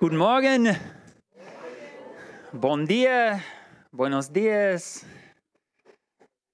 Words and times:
Guten 0.00 0.16
Morgen. 0.16 0.74
Bon 2.54 2.86
dia. 2.86 3.42
Buenos 3.92 4.32
dias. 4.32 5.04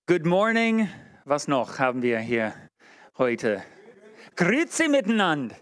Good 0.09 0.27
morning. 0.27 0.89
Was 1.25 1.47
noch 1.47 1.79
haben 1.79 2.03
wir 2.03 2.19
hier 2.19 2.55
heute? 3.17 3.63
Grüezi 4.35 4.89
miteinander. 4.89 5.55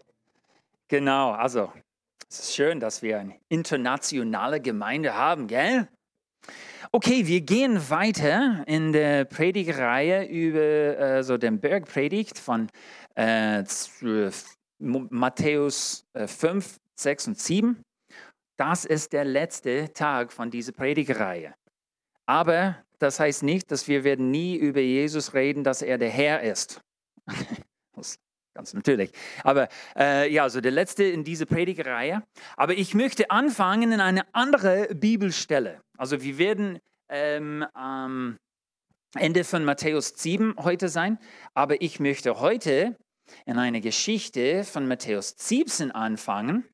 Genau, 0.89 1.33
also 1.33 1.75
es 2.31 2.41
ist 2.41 2.55
schön, 2.55 2.81
dass 2.81 3.03
wir 3.03 3.19
eine 3.21 3.39
internationale 3.51 4.63
Gemeinde 4.63 5.13
haben, 5.13 5.47
gell? 5.47 5.87
Okay, 6.91 7.27
wir 7.27 7.43
gehen 7.43 7.91
weiter 7.91 8.65
in 8.67 8.95
der 8.95 9.27
Predigreihe 9.27 10.25
über 10.25 11.19
äh, 11.19 11.23
so 11.23 11.37
den 11.37 11.61
Bergpredigt 11.61 12.39
von 12.39 12.71
äh, 13.15 13.63
Matthäus 14.79 16.07
äh, 16.15 16.27
5, 16.27 16.81
6 16.97 17.29
und 17.29 17.39
7. 17.39 17.83
Das 18.57 18.85
ist 18.85 19.13
der 19.13 19.25
letzte 19.25 19.93
Tag 19.93 20.33
von 20.33 20.51
dieser 20.51 20.73
Predigreihe. 20.73 21.55
Aber 22.27 22.83
das 22.99 23.21
heißt 23.21 23.43
nicht, 23.43 23.71
dass 23.71 23.89
wir 23.89 24.05
werden 24.05 24.31
nie 24.31 24.57
über 24.57 24.81
Jesus 24.81 25.35
reden, 25.35 25.65
dass 25.65 25.83
er 25.83 25.99
der 25.99 26.11
Herr 26.11 26.43
ist. 26.43 26.81
Ganz 28.55 28.73
natürlich. 28.73 29.11
Aber 29.43 29.69
äh, 29.97 30.33
ja, 30.33 30.49
so 30.49 30.61
der 30.61 30.71
letzte 30.71 31.03
in 31.03 31.25
dieser 31.25 31.45
Predigereihe. 31.45 32.23
Aber 32.57 32.75
ich 32.75 32.95
möchte 32.95 33.31
anfangen 33.31 33.91
in 33.91 34.01
eine 34.01 34.33
andere 34.33 34.95
Bibelstelle. 34.95 35.81
Also 35.99 36.23
wir 36.23 36.39
werden 36.39 36.79
ähm, 37.09 37.67
am 37.75 38.37
Ende 39.17 39.43
von 39.43 39.65
Matthäus 39.65 40.15
7 40.17 40.55
heute 40.59 40.89
sein. 40.89 41.19
Aber 41.55 41.83
ich 41.83 41.99
möchte 41.99 42.39
heute 42.39 42.97
in 43.45 43.59
eine 43.59 43.81
Geschichte 43.81 44.63
von 44.63 44.87
Matthäus 44.87 45.35
17 45.37 45.91
anfangen. 45.91 46.65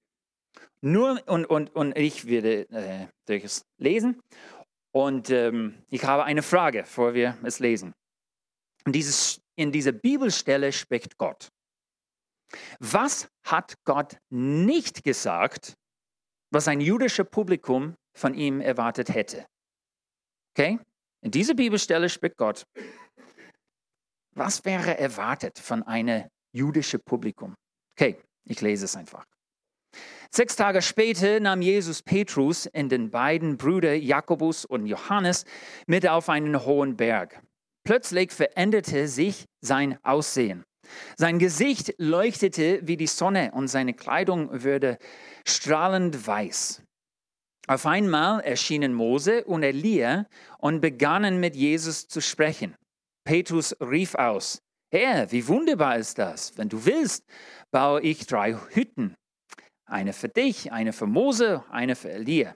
Nur 0.82 1.22
und, 1.26 1.44
und, 1.46 1.74
und 1.74 1.96
ich 1.96 2.26
werde 2.26 2.68
äh, 2.70 3.06
das 3.40 3.62
lesen. 3.78 4.20
Und 4.92 5.30
ähm, 5.30 5.82
ich 5.88 6.04
habe 6.04 6.24
eine 6.24 6.42
Frage, 6.42 6.80
bevor 6.80 7.14
wir 7.14 7.36
es 7.42 7.58
lesen. 7.58 7.92
Und 8.84 8.92
dieses, 8.92 9.40
in 9.56 9.72
dieser 9.72 9.92
Bibelstelle 9.92 10.72
spricht 10.72 11.18
Gott. 11.18 11.48
Was 12.80 13.28
hat 13.44 13.74
Gott 13.84 14.16
nicht 14.30 15.04
gesagt, 15.04 15.74
was 16.50 16.66
ein 16.66 16.80
jüdisches 16.80 17.28
Publikum 17.30 17.94
von 18.16 18.34
ihm 18.34 18.60
erwartet 18.60 19.10
hätte? 19.10 19.46
Okay? 20.54 20.78
In 21.22 21.30
dieser 21.30 21.54
Bibelstelle 21.54 22.08
spricht 22.08 22.36
Gott. 22.36 22.64
Was 24.32 24.64
wäre 24.64 24.98
erwartet 24.98 25.58
von 25.58 25.82
einem 25.82 26.28
jüdischen 26.52 27.00
Publikum? 27.04 27.54
Okay, 27.92 28.16
ich 28.44 28.60
lese 28.60 28.86
es 28.86 28.96
einfach. 28.96 29.24
Sechs 30.32 30.54
Tage 30.54 30.80
später 30.80 31.40
nahm 31.40 31.60
Jesus 31.60 32.02
Petrus 32.02 32.68
und 32.72 32.90
den 32.90 33.10
beiden 33.10 33.56
Brüder 33.56 33.94
Jakobus 33.94 34.64
und 34.64 34.86
Johannes 34.86 35.44
mit 35.86 36.08
auf 36.08 36.28
einen 36.28 36.64
hohen 36.64 36.96
Berg. 36.96 37.42
Plötzlich 37.84 38.30
veränderte 38.30 39.08
sich 39.08 39.46
sein 39.60 39.98
Aussehen. 40.04 40.64
Sein 41.16 41.38
Gesicht 41.38 41.94
leuchtete 41.98 42.80
wie 42.84 42.96
die 42.96 43.06
Sonne 43.06 43.50
und 43.52 43.68
seine 43.68 43.94
Kleidung 43.94 44.62
wurde 44.62 44.98
strahlend 45.46 46.26
weiß. 46.26 46.82
Auf 47.66 47.86
einmal 47.86 48.40
erschienen 48.40 48.94
Mose 48.94 49.44
und 49.44 49.62
Elia 49.62 50.26
und 50.58 50.80
begannen 50.80 51.40
mit 51.40 51.54
Jesus 51.56 52.08
zu 52.08 52.20
sprechen. 52.20 52.76
Petrus 53.24 53.76
rief 53.80 54.14
aus, 54.14 54.60
Herr, 54.92 55.30
wie 55.30 55.46
wunderbar 55.46 55.96
ist 55.96 56.18
das. 56.18 56.56
Wenn 56.56 56.68
du 56.68 56.84
willst, 56.84 57.24
baue 57.70 58.00
ich 58.00 58.26
drei 58.26 58.56
Hütten. 58.70 59.14
Eine 59.90 60.12
für 60.12 60.28
dich, 60.28 60.70
eine 60.70 60.92
für 60.92 61.06
Mose, 61.06 61.64
eine 61.68 61.96
für 61.96 62.12
Elia. 62.12 62.54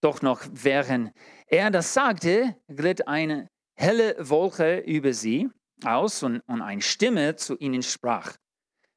Doch 0.00 0.20
noch 0.20 0.42
während 0.50 1.12
er 1.46 1.70
das 1.70 1.94
sagte, 1.94 2.56
glitt 2.66 3.06
eine 3.06 3.48
helle 3.76 4.16
Wolke 4.18 4.78
über 4.80 5.12
sie 5.12 5.48
aus 5.84 6.24
und, 6.24 6.40
und 6.48 6.60
eine 6.60 6.82
Stimme 6.82 7.36
zu 7.36 7.56
ihnen 7.58 7.84
sprach. 7.84 8.36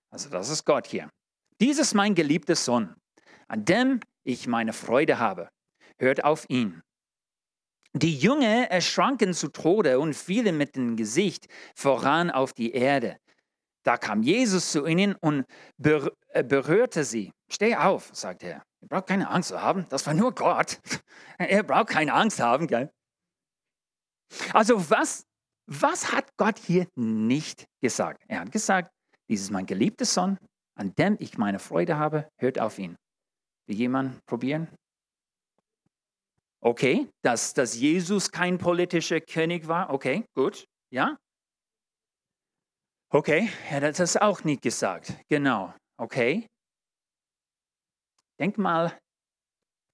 Also 0.10 0.30
das 0.30 0.50
ist 0.50 0.66
Gott 0.66 0.88
hier. 0.88 1.12
Dies 1.62 1.78
ist 1.78 1.94
mein 1.94 2.16
geliebter 2.16 2.56
Sohn, 2.56 2.96
an 3.48 3.66
dem 3.66 4.00
ich 4.24 4.48
meine 4.48 4.74
Freude 4.74 5.20
habe. 5.20 5.50
Hört 6.00 6.24
auf 6.24 6.50
ihn. 6.50 6.82
Die 7.94 8.18
Jünger 8.18 8.72
erschranken 8.72 9.36
zu 9.36 9.50
Tode 9.50 10.00
und 10.00 10.16
fielen 10.16 10.58
mit 10.58 10.76
dem 10.76 10.96
Gesicht 10.96 11.46
voran 11.76 12.32
auf 12.32 12.52
die 12.54 12.72
Erde. 12.72 13.20
Da 13.84 13.98
kam 13.98 14.24
Jesus 14.24 14.72
zu 14.72 14.86
ihnen 14.86 15.16
und 15.16 15.46
äh, 15.84 16.44
berührte 16.44 17.04
sie. 17.04 17.32
Steh 17.50 17.76
auf, 17.76 18.10
sagte 18.14 18.48
er. 18.48 18.64
Ihr 18.82 18.88
braucht 18.88 19.08
keine 19.08 19.30
Angst 19.30 19.50
zu 19.50 19.62
haben. 19.62 19.86
Das 19.90 20.08
war 20.08 20.14
nur 20.14 20.34
Gott. 20.34 20.80
Er 21.40 21.64
braucht 21.64 21.90
keine 21.90 22.14
Angst 22.14 22.40
haben, 22.40 22.68
gell? 22.68 22.92
Also 24.54 24.90
was 24.90 25.26
was 25.66 26.12
hat 26.12 26.36
Gott 26.38 26.60
hier 26.60 26.88
nicht 26.96 27.68
gesagt? 27.82 28.24
Er 28.28 28.42
hat 28.42 28.52
gesagt, 28.52 28.92
dies 29.30 29.42
ist 29.42 29.52
mein 29.52 29.66
geliebter 29.66 30.06
Sohn, 30.06 30.38
an 30.76 30.94
dem 30.96 31.16
ich 31.20 31.38
meine 31.38 31.60
Freude 31.60 31.98
habe, 31.98 32.28
hört 32.38 32.60
auf 32.60 32.80
ihn. 32.80 32.98
Will 33.68 33.78
jemand 33.78 34.26
probieren? 34.26 34.68
Okay, 36.62 37.10
dass, 37.22 37.54
dass 37.54 37.76
Jesus 37.76 38.32
kein 38.32 38.58
politischer 38.58 39.20
König 39.20 39.68
war, 39.68 39.90
okay, 39.90 40.26
gut, 40.36 40.66
ja? 40.92 41.18
Okay, 43.16 43.48
er 43.70 43.82
hat 43.82 44.00
das 44.00 44.18
auch 44.18 44.44
nicht 44.44 44.64
gesagt, 44.64 45.14
genau, 45.30 45.72
okay. 45.98 46.48
Denk 48.40 48.58
mal, 48.58 49.00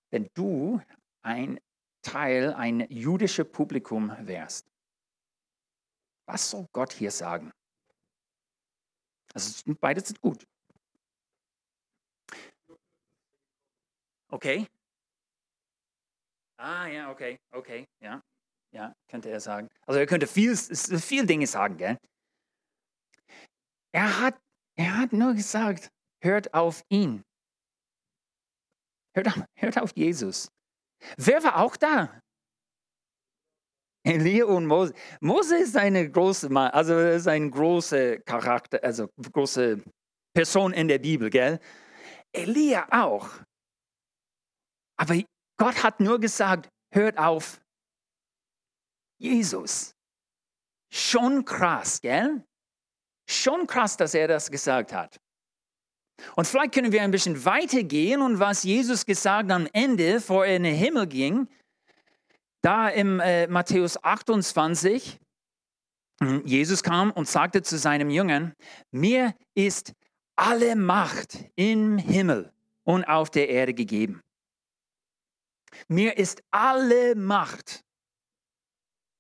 wenn 0.10 0.30
du 0.36 0.80
ein 1.22 1.60
Teil, 2.02 2.54
ein 2.54 2.90
jüdisches 2.90 3.52
Publikum 3.52 4.16
wärst. 4.26 4.66
Was 6.28 6.50
soll 6.50 6.66
Gott 6.72 6.94
hier 6.94 7.12
sagen? 7.12 7.52
Also 9.34 9.74
beides 9.82 10.08
sind 10.08 10.22
gut. 10.22 10.46
Okay. 14.32 14.66
Ah 16.58 16.88
ja, 16.88 17.12
okay, 17.12 17.38
okay, 17.52 17.86
ja, 18.02 18.22
ja, 18.72 18.94
könnte 19.10 19.30
er 19.30 19.42
sagen. 19.42 19.68
Also 19.86 20.00
er 20.00 20.06
könnte 20.06 20.26
viel, 20.26 20.56
viel 20.56 21.26
Dinge 21.26 21.48
sagen, 21.48 21.76
gell? 21.76 21.98
Er 23.92 24.20
hat, 24.20 24.40
er 24.78 24.98
hat 24.98 25.14
nur 25.14 25.34
gesagt, 25.34 25.92
hört 26.22 26.54
auf 26.54 26.84
ihn. 26.90 27.24
Hört 29.16 29.28
auf, 29.28 29.44
hört 29.56 29.80
auf 29.80 29.92
Jesus. 29.96 30.52
Wer 31.18 31.44
war 31.44 31.58
auch 31.58 31.76
da? 31.78 32.22
Elia 34.06 34.46
und 34.46 34.66
Mose. 34.66 34.94
Mose 35.22 35.58
ist 35.58 35.76
eine 35.76 36.10
große, 36.10 36.50
also 36.50 36.98
ist 36.98 37.28
ein 37.28 37.52
großer 37.52 38.20
Charakter, 38.20 38.80
also 38.84 39.10
große 39.32 39.84
Person 40.34 40.74
in 40.74 40.88
der 40.88 41.00
Bibel, 41.00 41.30
gell? 41.30 41.60
Elia 42.32 42.88
auch. 42.92 43.30
Aber 44.98 45.16
Gott 45.58 45.84
hat 45.84 46.00
nur 46.00 46.20
gesagt, 46.20 46.70
hört 46.94 47.18
auf 47.18 47.62
Jesus. 49.20 49.92
Schon 50.92 51.46
krass, 51.46 52.02
gell? 52.02 52.44
Schon 53.30 53.68
krass, 53.68 53.96
dass 53.96 54.16
er 54.16 54.28
das 54.28 54.50
gesagt 54.50 54.92
hat. 54.92 55.20
Und 56.36 56.48
vielleicht 56.48 56.74
können 56.74 56.92
wir 56.92 57.04
ein 57.04 57.12
bisschen 57.12 57.46
weitergehen 57.46 58.24
und 58.24 58.40
was 58.40 58.64
Jesus 58.64 59.06
gesagt 59.06 59.52
am 59.52 59.68
Ende, 59.72 60.14
bevor 60.14 60.48
er 60.48 60.56
in 60.56 60.64
den 60.64 60.76
Himmel 60.76 61.06
ging, 61.06 61.48
da 62.62 62.90
im 62.90 63.20
äh, 63.20 63.46
Matthäus 63.48 64.04
28, 64.04 65.20
hm, 66.22 66.42
Jesus 66.44 66.82
kam 66.82 67.12
und 67.12 67.28
sagte 67.28 67.62
zu 67.62 67.78
seinem 67.78 68.10
Jüngern, 68.10 68.54
mir 68.92 69.36
ist 69.54 69.94
alle 70.36 70.76
Macht 70.76 71.38
im 71.56 72.00
Himmel 72.00 72.52
und 72.84 73.06
auf 73.06 73.30
der 73.30 73.48
Erde 73.50 73.76
gegeben. 73.76 74.22
Mir 75.88 76.18
ist 76.18 76.42
alle 76.50 77.14
Macht 77.16 77.86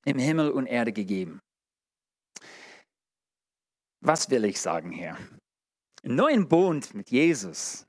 im 0.03 0.17
Himmel 0.17 0.49
und 0.49 0.65
Erde 0.65 0.91
gegeben. 0.91 1.39
Was 4.01 4.29
will 4.29 4.45
ich 4.45 4.59
sagen 4.59 4.91
hier? 4.91 5.17
Im 6.03 6.15
neuen 6.15 6.47
Bund 6.47 6.93
mit 6.93 7.09
Jesus 7.09 7.85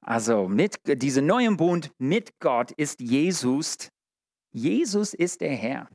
also 0.00 0.48
mit 0.48 0.80
diesem 0.84 1.26
neuen 1.26 1.56
Bund 1.56 1.92
mit 1.98 2.40
Gott 2.40 2.72
ist 2.72 3.00
Jesus. 3.00 3.90
Jesus 4.50 5.14
ist 5.14 5.40
der 5.40 5.54
Herr. 5.54 5.88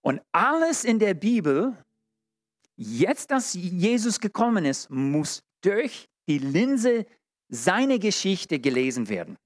Und 0.00 0.22
alles 0.32 0.84
in 0.84 0.98
der 0.98 1.14
Bibel, 1.14 1.76
jetzt 2.76 3.30
dass 3.30 3.52
Jesus 3.52 4.20
gekommen 4.20 4.64
ist, 4.64 4.88
muss 4.88 5.42
durch 5.60 6.08
die 6.28 6.38
Linse 6.38 7.04
seiner 7.50 7.98
Geschichte 7.98 8.58
gelesen 8.58 9.10
werden. 9.10 9.36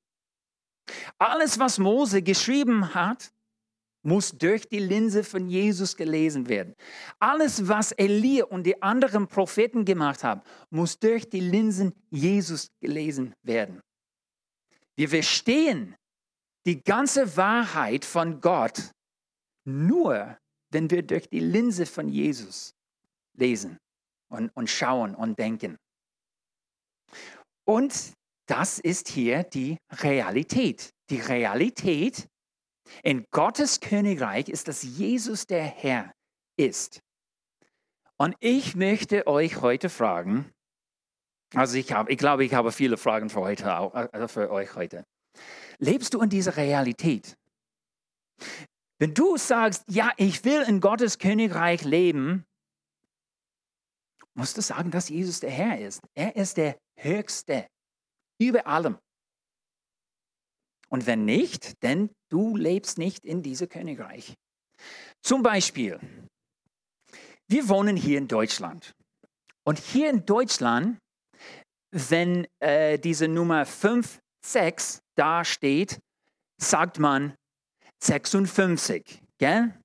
Alles, 1.18 1.58
was 1.58 1.78
Mose 1.80 2.22
geschrieben 2.22 2.94
hat, 2.94 3.32
muss 4.04 4.32
durch 4.32 4.68
die 4.68 4.78
Linse 4.78 5.24
von 5.24 5.48
Jesus 5.48 5.96
gelesen 5.96 6.48
werden. 6.48 6.74
Alles, 7.18 7.66
was 7.66 7.92
Elia 7.92 8.44
und 8.44 8.64
die 8.64 8.80
anderen 8.82 9.26
Propheten 9.26 9.84
gemacht 9.84 10.22
haben, 10.22 10.42
muss 10.70 10.98
durch 10.98 11.28
die 11.28 11.40
Linsen 11.40 11.92
Jesus 12.10 12.68
gelesen 12.80 13.34
werden. 13.42 13.80
Wir 14.96 15.08
verstehen 15.08 15.96
die 16.66 16.82
ganze 16.82 17.36
Wahrheit 17.36 18.04
von 18.04 18.40
Gott 18.40 18.92
nur, 19.66 20.38
wenn 20.70 20.90
wir 20.90 21.02
durch 21.02 21.28
die 21.28 21.40
Linse 21.40 21.86
von 21.86 22.08
Jesus 22.08 22.74
lesen 23.36 23.78
und, 24.30 24.50
und 24.54 24.68
schauen 24.68 25.14
und 25.14 25.38
denken. 25.38 25.76
Und 27.66 28.12
das 28.46 28.78
ist 28.78 29.08
hier 29.08 29.42
die 29.42 29.78
Realität. 29.90 30.90
Die 31.10 31.20
Realität 31.20 32.28
in 33.02 33.26
Gottes 33.30 33.80
Königreich 33.80 34.48
ist, 34.48 34.68
dass 34.68 34.82
Jesus 34.82 35.46
der 35.46 35.64
Herr 35.64 36.14
ist. 36.56 37.00
Und 38.16 38.36
ich 38.40 38.76
möchte 38.76 39.26
euch 39.26 39.60
heute 39.60 39.88
fragen, 39.88 40.52
also 41.54 41.76
ich, 41.76 41.92
habe, 41.92 42.10
ich 42.10 42.18
glaube, 42.18 42.44
ich 42.44 42.54
habe 42.54 42.72
viele 42.72 42.96
Fragen 42.96 43.30
für, 43.30 43.40
heute, 43.40 43.72
also 43.72 44.28
für 44.28 44.50
euch 44.50 44.74
heute. 44.74 45.04
Lebst 45.78 46.14
du 46.14 46.20
in 46.20 46.28
dieser 46.28 46.56
Realität? 46.56 47.36
Wenn 48.98 49.14
du 49.14 49.36
sagst, 49.36 49.84
ja, 49.88 50.12
ich 50.16 50.44
will 50.44 50.62
in 50.62 50.80
Gottes 50.80 51.18
Königreich 51.18 51.84
leben, 51.84 52.44
musst 54.34 54.56
du 54.56 54.62
sagen, 54.62 54.90
dass 54.90 55.08
Jesus 55.08 55.40
der 55.40 55.50
Herr 55.50 55.78
ist. 55.80 56.00
Er 56.14 56.36
ist 56.36 56.56
der 56.56 56.78
Höchste 56.96 57.66
über 58.38 58.66
allem. 58.66 58.98
Und 60.94 61.08
wenn 61.08 61.24
nicht, 61.24 61.82
denn 61.82 62.08
du 62.28 62.56
lebst 62.56 62.98
nicht 62.98 63.24
in 63.24 63.42
diesem 63.42 63.68
Königreich. 63.68 64.36
Zum 65.24 65.42
Beispiel, 65.42 65.98
wir 67.48 67.68
wohnen 67.68 67.96
hier 67.96 68.16
in 68.16 68.28
Deutschland. 68.28 68.94
Und 69.64 69.80
hier 69.80 70.08
in 70.08 70.24
Deutschland, 70.24 71.00
wenn 71.90 72.46
äh, 72.60 72.96
diese 73.00 73.26
Nummer 73.26 73.66
5, 73.66 74.20
6 74.46 75.00
da 75.16 75.44
steht, 75.44 75.98
sagt 76.62 77.00
man 77.00 77.34
56. 78.00 79.20
Gell? 79.38 79.76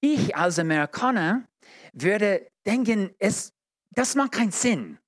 Ich 0.00 0.34
als 0.34 0.58
Amerikaner 0.58 1.46
würde 1.92 2.48
denken, 2.66 3.14
es, 3.20 3.52
das 3.94 4.16
macht 4.16 4.32
keinen 4.32 4.50
Sinn. 4.50 4.98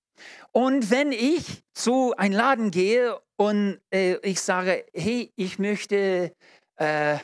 Und 0.56 0.90
wenn 0.90 1.10
ich 1.10 1.64
zu 1.72 2.14
einem 2.16 2.34
Laden 2.34 2.70
gehe 2.70 3.20
und 3.36 3.80
äh, 3.92 4.16
ich 4.18 4.40
sage, 4.40 4.86
hey, 4.94 5.32
ich 5.34 5.58
möchte, 5.58 6.32
äh, 6.76 7.18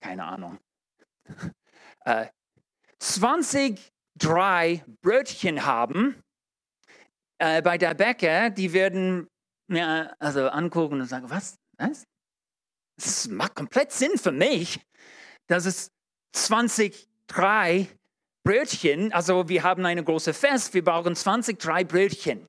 keine 0.00 0.24
Ahnung, 0.24 0.58
äh, 2.04 2.26
20 2.98 3.92
drei 4.16 4.84
Brötchen 5.02 5.64
haben, 5.64 6.20
äh, 7.38 7.62
bei 7.62 7.78
der 7.78 7.94
Bäcker, 7.94 8.50
die 8.50 8.72
werden 8.72 9.28
mir 9.68 10.12
also 10.18 10.48
angucken 10.48 11.00
und 11.00 11.06
sagen, 11.06 11.30
was? 11.30 11.56
was? 11.78 12.04
Das 12.96 13.28
macht 13.28 13.54
komplett 13.54 13.92
Sinn 13.92 14.18
für 14.18 14.32
mich, 14.32 14.80
dass 15.46 15.64
es 15.64 15.92
20 16.32 17.08
drei 17.28 17.88
Brötchen, 18.44 19.12
also 19.12 19.48
wir 19.48 19.62
haben 19.62 19.86
eine 19.86 20.02
große 20.02 20.34
Fest, 20.34 20.74
wir 20.74 20.84
brauchen 20.84 21.14
20 21.14 21.58
drei 21.58 21.84
Brötchen. 21.84 22.46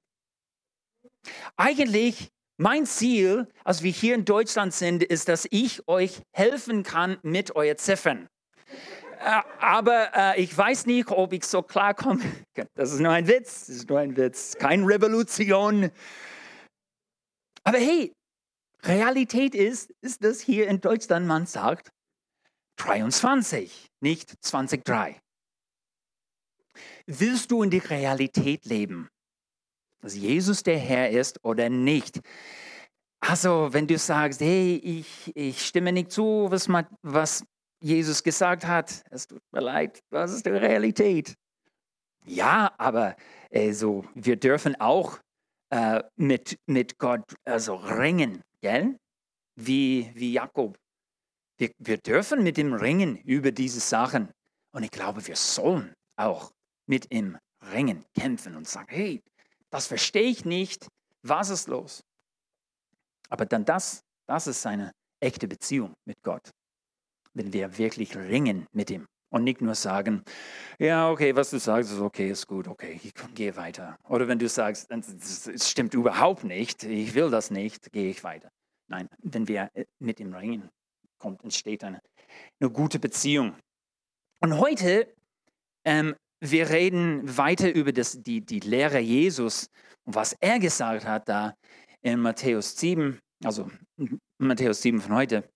Eigentlich 1.55 2.29
mein 2.57 2.85
Ziel, 2.85 3.47
als 3.63 3.83
wir 3.83 3.91
hier 3.91 4.15
in 4.15 4.25
Deutschland 4.25 4.73
sind, 4.73 5.03
ist, 5.03 5.27
dass 5.27 5.47
ich 5.51 5.87
euch 5.87 6.21
helfen 6.31 6.83
kann 6.83 7.17
mit 7.21 7.55
euren 7.55 7.77
Ziffern. 7.77 8.27
Äh, 9.19 9.41
aber 9.59 10.11
äh, 10.15 10.41
ich 10.41 10.55
weiß 10.55 10.85
nicht, 10.85 11.09
ob 11.09 11.33
ich 11.33 11.45
so 11.45 11.61
klarkomme. 11.61 12.23
Das 12.75 12.91
ist 12.91 12.99
nur 12.99 13.11
ein 13.11 13.27
Witz, 13.27 13.65
das 13.65 13.77
ist 13.77 13.89
nur 13.89 13.99
ein 13.99 14.15
Witz, 14.15 14.55
keine 14.59 14.87
Revolution. 14.87 15.89
Aber 17.63 17.77
hey, 17.77 18.13
Realität 18.83 19.55
ist, 19.55 19.91
ist, 20.01 20.23
dass 20.23 20.39
hier 20.41 20.67
in 20.67 20.81
Deutschland 20.81 21.25
man 21.25 21.45
sagt 21.45 21.89
23, 22.77 23.87
nicht 24.01 24.35
23. 24.43 25.22
Willst 27.05 27.51
du 27.51 27.63
in 27.63 27.69
die 27.69 27.79
Realität 27.79 28.65
leben, 28.65 29.09
dass 30.01 30.15
Jesus 30.15 30.63
der 30.63 30.77
Herr 30.77 31.09
ist 31.09 31.43
oder 31.43 31.69
nicht? 31.69 32.21
Also, 33.19 33.69
wenn 33.71 33.87
du 33.87 33.97
sagst, 33.97 34.41
hey, 34.41 34.75
ich, 34.83 35.31
ich 35.35 35.65
stimme 35.65 35.91
nicht 35.91 36.11
zu, 36.11 36.47
was, 36.49 36.67
was 37.01 37.45
Jesus 37.81 38.23
gesagt 38.23 38.65
hat, 38.65 39.03
es 39.11 39.27
tut 39.27 39.41
mir 39.51 39.61
leid, 39.61 40.01
das 40.09 40.31
ist 40.31 40.45
die 40.45 40.51
Realität. 40.51 41.35
Ja, 42.25 42.73
aber 42.77 43.15
also, 43.53 44.05
wir 44.13 44.37
dürfen 44.37 44.79
auch 44.79 45.19
äh, 45.69 46.03
mit, 46.15 46.57
mit 46.67 46.97
Gott 46.97 47.33
also 47.45 47.75
ringen, 47.75 48.41
gell? 48.61 48.97
Wie, 49.55 50.11
wie 50.15 50.33
Jakob. 50.33 50.77
Wir, 51.57 51.71
wir 51.79 51.97
dürfen 51.97 52.43
mit 52.43 52.57
ihm 52.57 52.73
ringen 52.73 53.17
über 53.17 53.51
diese 53.51 53.79
Sachen. 53.79 54.31
Und 54.71 54.83
ich 54.83 54.91
glaube, 54.91 55.25
wir 55.27 55.35
sollen 55.35 55.93
auch 56.15 56.51
mit 56.85 57.11
ihm 57.11 57.37
ringen, 57.71 58.05
kämpfen 58.13 58.55
und 58.55 58.67
sagen, 58.67 58.89
hey, 58.89 59.21
das 59.69 59.87
verstehe 59.87 60.29
ich 60.29 60.45
nicht, 60.45 60.87
was 61.21 61.49
ist 61.49 61.67
los? 61.67 62.03
Aber 63.29 63.45
dann 63.45 63.65
das, 63.65 64.03
das 64.27 64.47
ist 64.47 64.61
seine 64.61 64.91
echte 65.19 65.47
Beziehung 65.47 65.93
mit 66.05 66.17
Gott, 66.23 66.51
wenn 67.33 67.53
wir 67.53 67.77
wirklich 67.77 68.15
ringen 68.15 68.67
mit 68.73 68.91
ihm 68.91 69.07
und 69.33 69.43
nicht 69.43 69.61
nur 69.61 69.73
sagen, 69.73 70.23
ja, 70.77 71.09
okay, 71.09 71.35
was 71.35 71.49
du 71.49 71.57
sagst, 71.57 71.91
ist 71.91 71.99
okay, 71.99 72.29
ist 72.29 72.45
gut, 72.45 72.67
okay, 72.67 72.99
ich 73.03 73.13
gehe 73.33 73.55
weiter. 73.55 73.97
Oder 74.07 74.27
wenn 74.27 74.37
du 74.37 74.47
sagst, 74.47 74.91
es 74.91 75.69
stimmt 75.69 75.95
überhaupt 75.95 76.43
nicht, 76.43 76.83
ich 76.83 77.15
will 77.15 77.31
das 77.31 77.49
nicht, 77.49 77.91
gehe 77.91 78.11
ich 78.11 78.23
weiter. 78.23 78.51
Nein, 78.87 79.09
wenn 79.23 79.47
wir 79.47 79.71
äh, 79.73 79.85
mit 79.99 80.19
ihm 80.19 80.33
ringen, 80.33 80.69
kommt, 81.17 81.43
entsteht 81.43 81.83
eine, 81.83 81.99
eine 82.59 82.69
gute 82.69 82.99
Beziehung. 82.99 83.55
Und 84.39 84.59
heute 84.59 85.11
ähm, 85.85 86.15
wir 86.43 86.69
reden 86.69 87.37
weiter 87.37 87.73
über 87.73 87.93
das, 87.93 88.21
die, 88.21 88.41
die 88.41 88.59
Lehre 88.59 88.99
Jesus 88.99 89.69
und 90.03 90.15
was 90.15 90.33
er 90.33 90.59
gesagt 90.59 91.05
hat 91.05 91.29
da 91.29 91.55
in 92.01 92.19
Matthäus 92.19 92.77
7, 92.77 93.19
also 93.43 93.69
Matthäus 94.37 94.81
7 94.81 94.99
von 94.99 95.15
heute. 95.15 95.49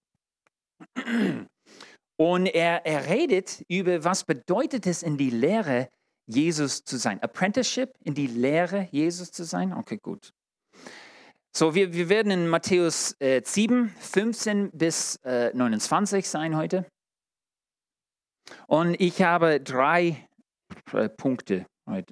Und 2.15 2.47
er, 2.47 2.85
er 2.85 3.09
redet 3.09 3.63
über, 3.67 4.03
was 4.03 4.23
bedeutet 4.23 4.87
es, 4.87 5.03
in 5.03 5.17
die 5.17 5.29
Lehre 5.29 5.89
Jesus 6.25 6.83
zu 6.83 6.97
sein. 6.97 7.21
Apprenticeship, 7.21 7.93
in 8.03 8.13
die 8.13 8.27
Lehre 8.27 8.87
Jesus 8.91 9.31
zu 9.31 9.43
sein. 9.43 9.73
Okay, 9.73 9.97
gut. 9.97 10.33
So, 11.53 11.75
wir, 11.75 11.93
wir 11.93 12.07
werden 12.09 12.31
in 12.31 12.47
Matthäus 12.47 13.15
äh, 13.19 13.41
7, 13.43 13.89
15 13.99 14.71
bis 14.71 15.17
äh, 15.23 15.51
29 15.53 16.27
sein 16.29 16.55
heute. 16.55 16.85
Und 18.67 18.99
ich 18.99 19.21
habe 19.21 19.59
drei 19.59 20.26
äh, 20.93 21.09
Punkte, 21.09 21.65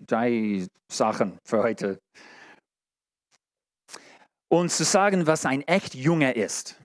drei 0.08 0.67
Sachen 0.91 1.38
für 1.44 1.63
heute. 1.63 2.00
Und 4.48 4.72
zu 4.72 4.84
sagen, 4.84 5.27
was 5.27 5.46
ein 5.46 5.62
echt 5.63 5.96
Junger 5.96 6.36
ist. 6.36 6.79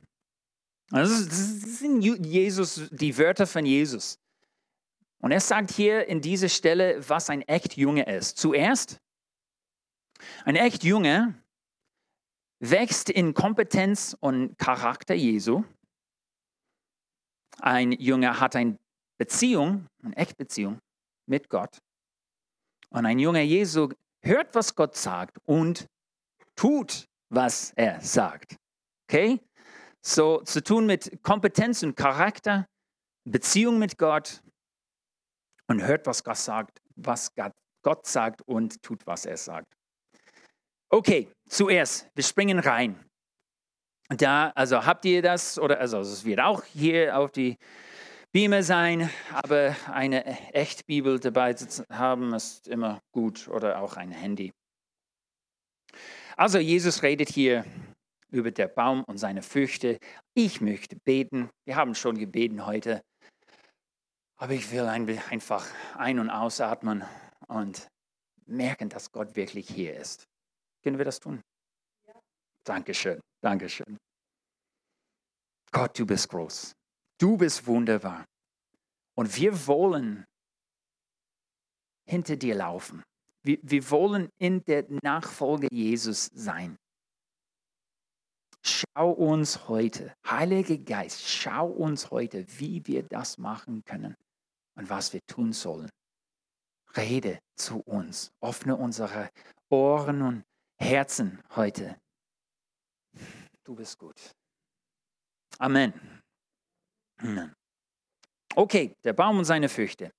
Also, 0.90 1.24
das 1.24 1.78
sind 1.78 2.00
Jesus, 2.02 2.88
die 2.90 3.16
Wörter 3.16 3.46
von 3.46 3.64
Jesus. 3.64 4.18
Und 5.22 5.30
er 5.30 5.40
sagt 5.40 5.70
hier 5.70 6.06
in 6.06 6.20
dieser 6.20 6.48
Stelle, 6.48 7.08
was 7.08 7.30
ein 7.30 7.42
echt 7.42 7.76
Junge 7.76 8.06
ist. 8.06 8.38
Zuerst, 8.38 8.98
ein 10.44 10.56
echt 10.56 10.82
Junge 10.82 11.34
wächst 12.58 13.10
in 13.10 13.34
Kompetenz 13.34 14.16
und 14.18 14.58
Charakter 14.58 15.14
Jesu. 15.14 15.64
Ein 17.60 17.92
Junge 17.92 18.40
hat 18.40 18.56
eine 18.56 18.78
Beziehung, 19.18 19.86
eine 20.02 20.16
echte 20.16 20.34
Beziehung 20.36 20.80
mit 21.30 21.48
Gott. 21.48 21.78
Und 22.90 23.06
ein 23.06 23.18
junger 23.18 23.40
Jesu 23.40 23.88
hört, 24.20 24.54
was 24.54 24.74
Gott 24.74 24.96
sagt 24.96 25.38
und 25.46 25.86
tut, 26.56 27.08
was 27.30 27.72
er 27.76 28.00
sagt. 28.00 28.56
Okay? 29.08 29.40
So 30.02 30.42
zu 30.42 30.62
tun 30.62 30.86
mit 30.86 31.22
Kompetenz 31.22 31.82
und 31.82 31.94
Charakter, 31.94 32.66
Beziehung 33.24 33.78
mit 33.78 33.96
Gott 33.96 34.42
und 35.68 35.82
hört, 35.82 36.06
was 36.06 36.24
Gott 36.24 36.36
sagt, 36.36 36.82
was 36.96 37.32
Gott 37.82 38.06
sagt 38.06 38.42
und 38.42 38.82
tut, 38.82 39.06
was 39.06 39.24
er 39.24 39.36
sagt. 39.36 39.72
Okay, 40.90 41.30
zuerst, 41.48 42.10
wir 42.14 42.24
springen 42.24 42.58
rein. 42.58 42.98
Da, 44.08 44.50
also 44.56 44.84
habt 44.84 45.04
ihr 45.04 45.22
das, 45.22 45.56
oder 45.58 45.78
also 45.78 46.00
es 46.00 46.24
wird 46.24 46.40
auch 46.40 46.64
hier 46.64 47.16
auf 47.16 47.30
die 47.30 47.56
Beamer 48.32 48.62
sein, 48.62 49.10
aber 49.32 49.74
eine 49.88 50.24
echte 50.54 50.84
Bibel 50.84 51.18
dabei 51.18 51.54
zu 51.54 51.84
haben, 51.90 52.32
ist 52.32 52.68
immer 52.68 53.00
gut 53.12 53.48
oder 53.48 53.80
auch 53.80 53.96
ein 53.96 54.12
Handy. 54.12 54.52
Also 56.36 56.58
Jesus 56.58 57.02
redet 57.02 57.28
hier 57.28 57.64
über 58.30 58.52
den 58.52 58.72
Baum 58.72 59.02
und 59.04 59.18
seine 59.18 59.42
Früchte. 59.42 59.98
Ich 60.34 60.60
möchte 60.60 60.96
beten. 61.04 61.50
Wir 61.64 61.74
haben 61.74 61.96
schon 61.96 62.16
gebeten 62.16 62.64
heute. 62.66 63.02
Aber 64.36 64.52
ich 64.52 64.70
will 64.70 64.84
einfach 64.84 65.66
ein- 65.96 66.20
und 66.20 66.30
ausatmen 66.30 67.04
und 67.48 67.88
merken, 68.46 68.88
dass 68.88 69.10
Gott 69.10 69.34
wirklich 69.34 69.68
hier 69.68 69.96
ist. 69.96 70.24
Können 70.84 70.98
wir 70.98 71.04
das 71.04 71.18
tun? 71.18 71.42
Ja. 72.06 72.14
Dankeschön, 72.64 73.20
Dankeschön. 73.42 73.98
Gott, 75.72 75.98
du 75.98 76.06
bist 76.06 76.28
groß. 76.28 76.72
Du 77.20 77.36
bist 77.36 77.66
wunderbar. 77.66 78.24
Und 79.14 79.36
wir 79.36 79.66
wollen 79.66 80.24
hinter 82.08 82.36
dir 82.36 82.54
laufen. 82.54 83.02
Wir, 83.42 83.58
wir 83.62 83.90
wollen 83.90 84.30
in 84.38 84.64
der 84.64 84.86
Nachfolge 85.02 85.68
Jesus 85.70 86.30
sein. 86.32 86.76
Schau 88.62 89.10
uns 89.10 89.68
heute, 89.68 90.14
Heiliger 90.26 90.78
Geist, 90.78 91.28
schau 91.28 91.66
uns 91.66 92.10
heute, 92.10 92.46
wie 92.58 92.86
wir 92.86 93.02
das 93.02 93.36
machen 93.38 93.82
können 93.84 94.14
und 94.76 94.88
was 94.88 95.12
wir 95.12 95.20
tun 95.26 95.52
sollen. 95.52 95.90
Rede 96.96 97.38
zu 97.56 97.80
uns, 97.80 98.32
öffne 98.40 98.76
unsere 98.76 99.30
Ohren 99.70 100.22
und 100.22 100.44
Herzen 100.78 101.42
heute. 101.54 101.98
Du 103.64 103.74
bist 103.74 103.98
gut. 103.98 104.32
Amen. 105.58 106.19
Okay, 108.54 108.96
der 109.04 109.12
Baum 109.12 109.38
und 109.38 109.44
seine 109.44 109.68
Früchte. 109.68 110.12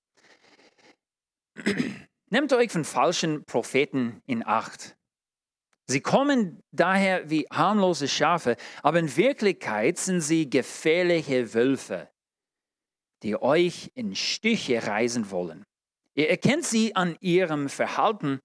Nehmt 2.29 2.53
euch 2.53 2.72
von 2.72 2.86
falschen 2.86 3.43
Propheten 3.46 4.22
in 4.25 4.46
Acht. 4.46 4.96
Sie 5.88 6.00
kommen 6.00 6.63
daher 6.72 7.29
wie 7.29 7.46
harmlose 7.51 8.08
Schafe, 8.08 8.55
aber 8.81 9.00
in 9.00 9.17
Wirklichkeit 9.17 9.98
sind 9.98 10.22
sie 10.22 10.50
gefährliche 10.50 11.53
Wölfe, 11.53 12.10
die 13.24 13.41
euch 13.41 13.91
in 13.96 14.15
Stiche 14.15 14.88
reisen 14.88 15.29
wollen. 15.31 15.65
Ihr 16.13 16.29
erkennt 16.29 16.65
sie 16.65 16.96
an 16.96 17.17
ihrem 17.20 17.67
Verhalten, 17.67 18.39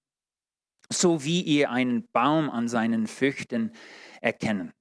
so 0.89 1.23
wie 1.23 1.41
ihr 1.41 1.69
einen 1.69 2.07
Baum 2.11 2.49
an 2.49 2.67
seinen 2.67 3.07
Früchten 3.07 3.71
erkennen. 4.21 4.73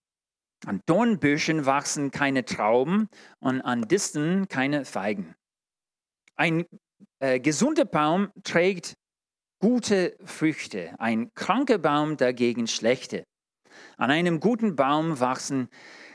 An 0.65 0.81
Dornbüschen 0.87 1.67
wachsen 1.67 2.11
keine 2.11 2.45
Trauben 2.45 3.09
und 3.41 3.61
an 3.61 3.89
Disteln 3.89 4.49
keine 4.49 4.85
Feigen. 4.85 5.35
Ein 6.35 6.65
äh, 7.19 7.41
gesunder 7.41 7.85
Baum 7.85 8.31
trägt 8.43 8.95
gute 9.61 10.17
Früchte, 10.25 10.95
ein 10.99 11.33
kranker 11.35 11.79
Baum 11.79 12.17
dagegen 12.17 12.67
schlechte. 12.67 13.25
An 13.97 14.11
einem 14.11 14.41
guten 14.41 14.77
Baum 14.77 15.21
wachsen 15.21 15.69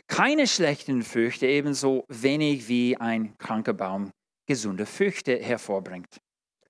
keine 0.07 0.47
schlechten 0.47 1.03
Früchte, 1.03 1.47
ebenso 1.47 2.05
wenig 2.09 2.67
wie 2.67 2.97
ein 2.97 3.37
kranker 3.37 3.73
Baum 3.73 4.11
gesunde 4.47 4.85
Früchte 4.85 5.37
hervorbringt. 5.37 6.19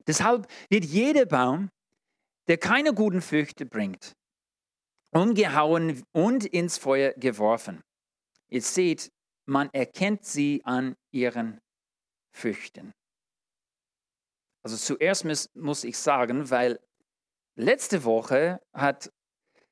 Deshalb 0.08 0.48
wird 0.70 0.86
jeder 0.86 1.25
Baum, 1.25 1.70
der 2.48 2.58
keine 2.58 2.94
guten 2.94 3.22
Früchte 3.22 3.66
bringt, 3.66 4.13
umgehauen 5.12 6.03
und 6.12 6.46
ins 6.46 6.77
Feuer 6.77 7.13
geworfen. 7.13 7.84
Ihr 8.50 8.62
seht, 8.62 9.12
man 9.46 9.70
erkennt 9.74 10.25
sie 10.25 10.62
an 10.63 10.96
ihren 11.12 11.60
Früchten. 12.34 12.94
Also 14.63 14.77
zuerst 14.77 15.25
muss, 15.25 15.50
muss 15.53 15.84
ich 15.84 15.98
sagen, 15.98 16.50
weil 16.50 16.80
letzte 17.56 18.03
Woche 18.03 18.62
hat 18.74 19.12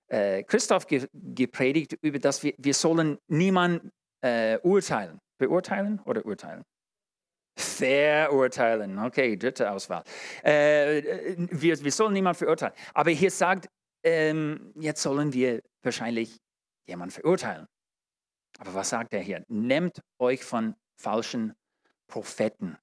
äh, 0.08 0.44
Christoph 0.44 0.88
ge 0.88 1.08
gepredigt 1.14 1.94
über 2.02 2.20
das, 2.20 2.44
wir, 2.44 2.54
wir 2.58 2.74
sollen 2.74 3.20
niemanden 3.28 3.92
äh, 4.22 4.58
urteilen. 4.60 5.20
Beurteilen 5.38 6.02
oder 6.02 6.26
urteilen? 6.26 6.64
Verurteilen. 7.56 9.00
Okay, 9.00 9.38
dritte 9.38 9.72
Auswahl. 9.72 10.04
Äh, 10.44 11.36
wir, 11.38 11.82
wir 11.84 11.92
sollen 11.92 12.14
niemanden 12.14 12.40
verurteilen. 12.40 12.74
Aber 12.94 13.12
hier 13.12 13.32
sagt, 13.32 13.70
ähm, 14.04 14.74
jetzt 14.80 15.02
sollen 15.02 15.34
wir 15.34 15.62
wahrscheinlich 15.84 16.38
jemanden 16.88 17.12
verurteilen. 17.12 17.68
Aber 18.58 18.74
was 18.74 18.90
sagt 18.90 19.14
er 19.14 19.22
hier? 19.22 19.44
Nehmt 19.48 20.02
euch 20.20 20.44
von 20.44 20.76
falschen 20.98 21.54
Propheten 22.08 22.78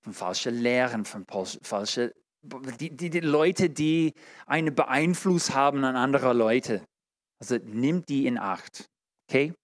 von 0.00 0.12
falschen 0.12 0.54
Lehren, 0.54 1.04
von 1.04 1.26
falschen, 1.62 2.10
die, 2.42 2.96
die, 2.96 3.10
die 3.10 3.20
Leute, 3.20 3.70
die 3.70 4.14
einen 4.46 4.74
Beeinfluss 4.74 5.50
haben 5.50 5.84
an 5.84 5.96
andere 5.96 6.32
Leute. 6.32 6.84
Also 7.38 7.56
nimmt 7.56 8.08
die 8.08 8.26
in 8.26 8.38
Acht. 8.38 8.88
Okay? 9.28 9.54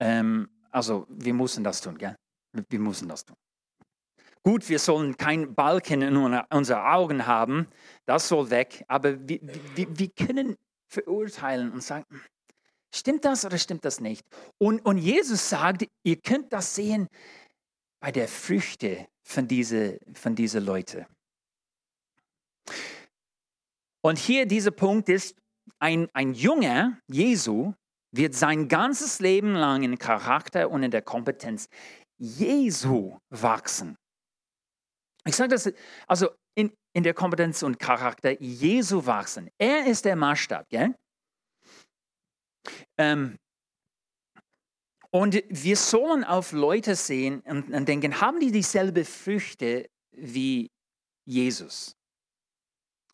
Ähm, 0.00 0.48
also 0.70 1.06
wir 1.08 1.34
müssen 1.34 1.64
das 1.64 1.80
tun, 1.80 1.96
gell? 1.96 2.16
Wir 2.68 2.80
müssen 2.80 3.08
das 3.08 3.24
tun. 3.24 3.36
Gut, 4.42 4.68
wir 4.68 4.78
sollen 4.78 5.16
kein 5.16 5.54
Balken 5.54 6.02
in 6.02 6.16
unseren 6.16 6.82
Augen 6.82 7.26
haben, 7.26 7.68
das 8.06 8.28
soll 8.28 8.50
weg, 8.50 8.84
aber 8.88 9.28
wir, 9.28 9.38
wir, 9.74 9.98
wir 9.98 10.08
können 10.08 10.56
verurteilen 10.88 11.70
und 11.72 11.82
sagen, 11.82 12.06
stimmt 12.94 13.24
das 13.24 13.44
oder 13.44 13.58
stimmt 13.58 13.84
das 13.84 14.00
nicht? 14.00 14.26
Und, 14.58 14.84
und 14.86 14.98
Jesus 14.98 15.48
sagt, 15.48 15.86
ihr 16.04 16.16
könnt 16.16 16.52
das 16.52 16.74
sehen, 16.74 17.08
bei 18.00 18.10
der 18.10 18.28
Früchte 18.28 19.06
von 19.22 19.46
diesen 19.46 19.98
von 20.14 20.34
diese 20.34 20.58
Leuten. 20.58 21.06
Und 24.02 24.18
hier 24.18 24.46
dieser 24.46 24.70
Punkt 24.70 25.08
ist, 25.08 25.36
ein, 25.78 26.08
ein 26.14 26.32
Jünger 26.32 26.98
Jesu 27.06 27.74
wird 28.12 28.34
sein 28.34 28.68
ganzes 28.68 29.20
Leben 29.20 29.54
lang 29.54 29.82
in 29.82 29.98
Charakter 29.98 30.70
und 30.70 30.82
in 30.82 30.90
der 30.90 31.02
Kompetenz 31.02 31.68
Jesu 32.18 33.18
wachsen. 33.28 33.96
Ich 35.24 35.36
sage 35.36 35.50
das, 35.50 35.70
also 36.06 36.30
in, 36.54 36.72
in 36.92 37.02
der 37.02 37.14
Kompetenz 37.14 37.62
und 37.62 37.78
Charakter 37.78 38.40
Jesu 38.40 39.04
wachsen. 39.06 39.50
Er 39.58 39.86
ist 39.86 40.04
der 40.04 40.16
Maßstab, 40.16 40.68
gell? 40.68 40.94
Ähm, 42.98 43.38
und 45.10 45.42
wir 45.48 45.76
sollen 45.76 46.24
auf 46.24 46.52
Leute 46.52 46.94
sehen 46.94 47.40
und 47.40 47.88
denken, 47.88 48.20
haben 48.20 48.38
die 48.38 48.52
dieselbe 48.52 49.04
Früchte 49.04 49.90
wie 50.12 50.70
Jesus? 51.24 51.96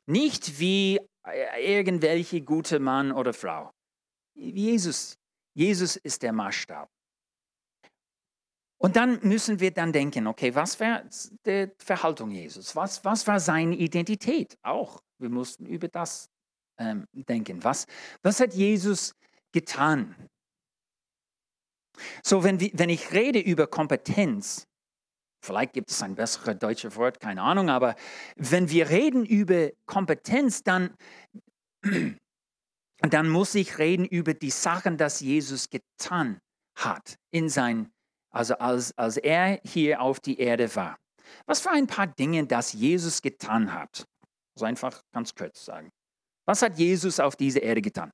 Nicht 0.07 0.61
wie 0.61 1.01
äh, 1.27 1.79
irgendwelche 1.79 2.43
gute 2.43 2.79
Mann 2.81 3.13
oder 3.13 3.33
Frau. 3.33 3.73
Jesus. 4.35 5.17
Jesus 5.55 5.97
ist 5.97 6.23
der 6.23 6.33
Maßstab. 6.33 6.89
Und 8.79 8.97
dann 8.97 9.21
müssen 9.23 9.59
wir 9.59 9.71
dann 9.71 9.93
denken, 9.93 10.27
okay, 10.27 10.55
was 10.55 10.79
war 10.81 11.03
die 11.47 11.71
Verhaltung 11.79 12.31
Jesus? 12.31 12.77
Was, 12.77 13.05
was 13.05 13.27
war 13.27 13.41
seine 13.41 13.75
Identität? 13.75 14.59
Auch, 14.63 15.01
wir 15.19 15.31
mussten 15.31 15.65
über 15.67 15.89
das 15.89 16.29
ähm, 16.79 17.07
denken. 17.13 17.65
Was, 17.65 17.87
was 18.23 18.41
hat 18.41 18.53
Jesus 18.53 19.15
getan? 19.53 20.15
So, 22.23 22.45
wenn, 22.45 22.61
wenn 22.61 22.91
ich 22.91 23.13
rede 23.13 23.39
über 23.39 23.67
Kompetenz, 23.67 24.67
vielleicht 25.43 25.73
gibt 25.73 25.91
es 25.91 26.03
ein 26.03 26.15
besseres 26.15 26.59
deutsches 26.59 26.97
Wort, 26.97 27.19
keine 27.19 27.41
Ahnung, 27.41 27.71
aber 27.71 27.97
wenn 28.37 28.69
wir 28.69 28.91
reden 28.91 29.25
über 29.25 29.71
Kompetenz, 29.87 30.63
dann, 30.63 30.95
dann 32.99 33.29
muss 33.31 33.55
ich 33.55 33.79
reden 33.79 34.05
über 34.05 34.35
die 34.35 34.51
Sachen, 34.51 34.99
die 34.99 35.25
Jesus 35.25 35.71
getan 35.71 36.41
hat, 36.77 37.17
in 37.31 37.49
sein, 37.49 37.91
also 38.37 38.55
als, 38.59 38.97
als 38.99 39.17
er 39.17 39.61
hier 39.65 40.03
auf 40.03 40.21
die 40.21 40.39
Erde 40.39 40.75
war. 40.77 40.99
Was 41.47 41.61
für 41.61 41.71
ein 41.71 41.87
paar 41.87 42.07
Dinge, 42.07 42.47
das 42.47 42.75
Jesus 42.75 43.23
getan 43.23 43.73
hat? 43.73 44.07
Also 44.55 44.67
einfach 44.67 45.03
ganz 45.11 45.35
kurz 45.35 45.65
sagen. 45.65 45.91
Was 46.45 46.61
hat 46.61 46.79
Jesus 46.79 47.19
auf 47.19 47.35
dieser 47.35 47.63
Erde 47.63 47.81
getan? 47.81 48.13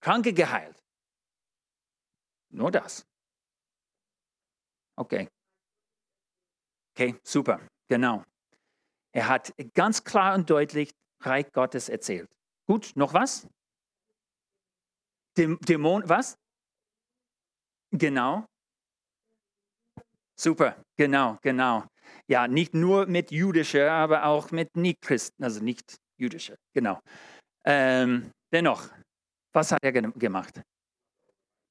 Kranke 0.00 0.32
geheilt. 0.32 0.80
Nur 2.50 2.70
das. 2.70 3.04
Okay. 4.96 5.28
Okay, 6.94 7.18
super. 7.24 7.60
Genau. 7.88 8.24
Er 9.12 9.26
hat 9.26 9.52
ganz 9.74 10.04
klar 10.04 10.36
und 10.36 10.48
deutlich 10.48 10.94
Reich 11.22 11.50
Gottes 11.52 11.88
erzählt. 11.88 12.30
Gut, 12.66 12.92
noch 12.94 13.12
was? 13.12 13.48
Dämon, 15.36 16.08
was? 16.08 16.38
Genau. 17.90 18.46
Super, 20.40 20.82
genau, 20.96 21.36
genau. 21.42 21.84
Ja, 22.26 22.48
nicht 22.48 22.72
nur 22.72 23.04
mit 23.04 23.30
jüdischer, 23.30 23.92
aber 23.92 24.24
auch 24.24 24.50
mit 24.52 24.74
nicht-Christen, 24.74 25.44
also 25.44 25.62
nicht 25.62 25.98
jüdischer, 26.16 26.56
genau. 26.72 26.98
Ähm, 27.66 28.32
dennoch, 28.50 28.88
was 29.52 29.70
hat 29.70 29.84
er 29.84 29.92
gemacht? 29.92 30.62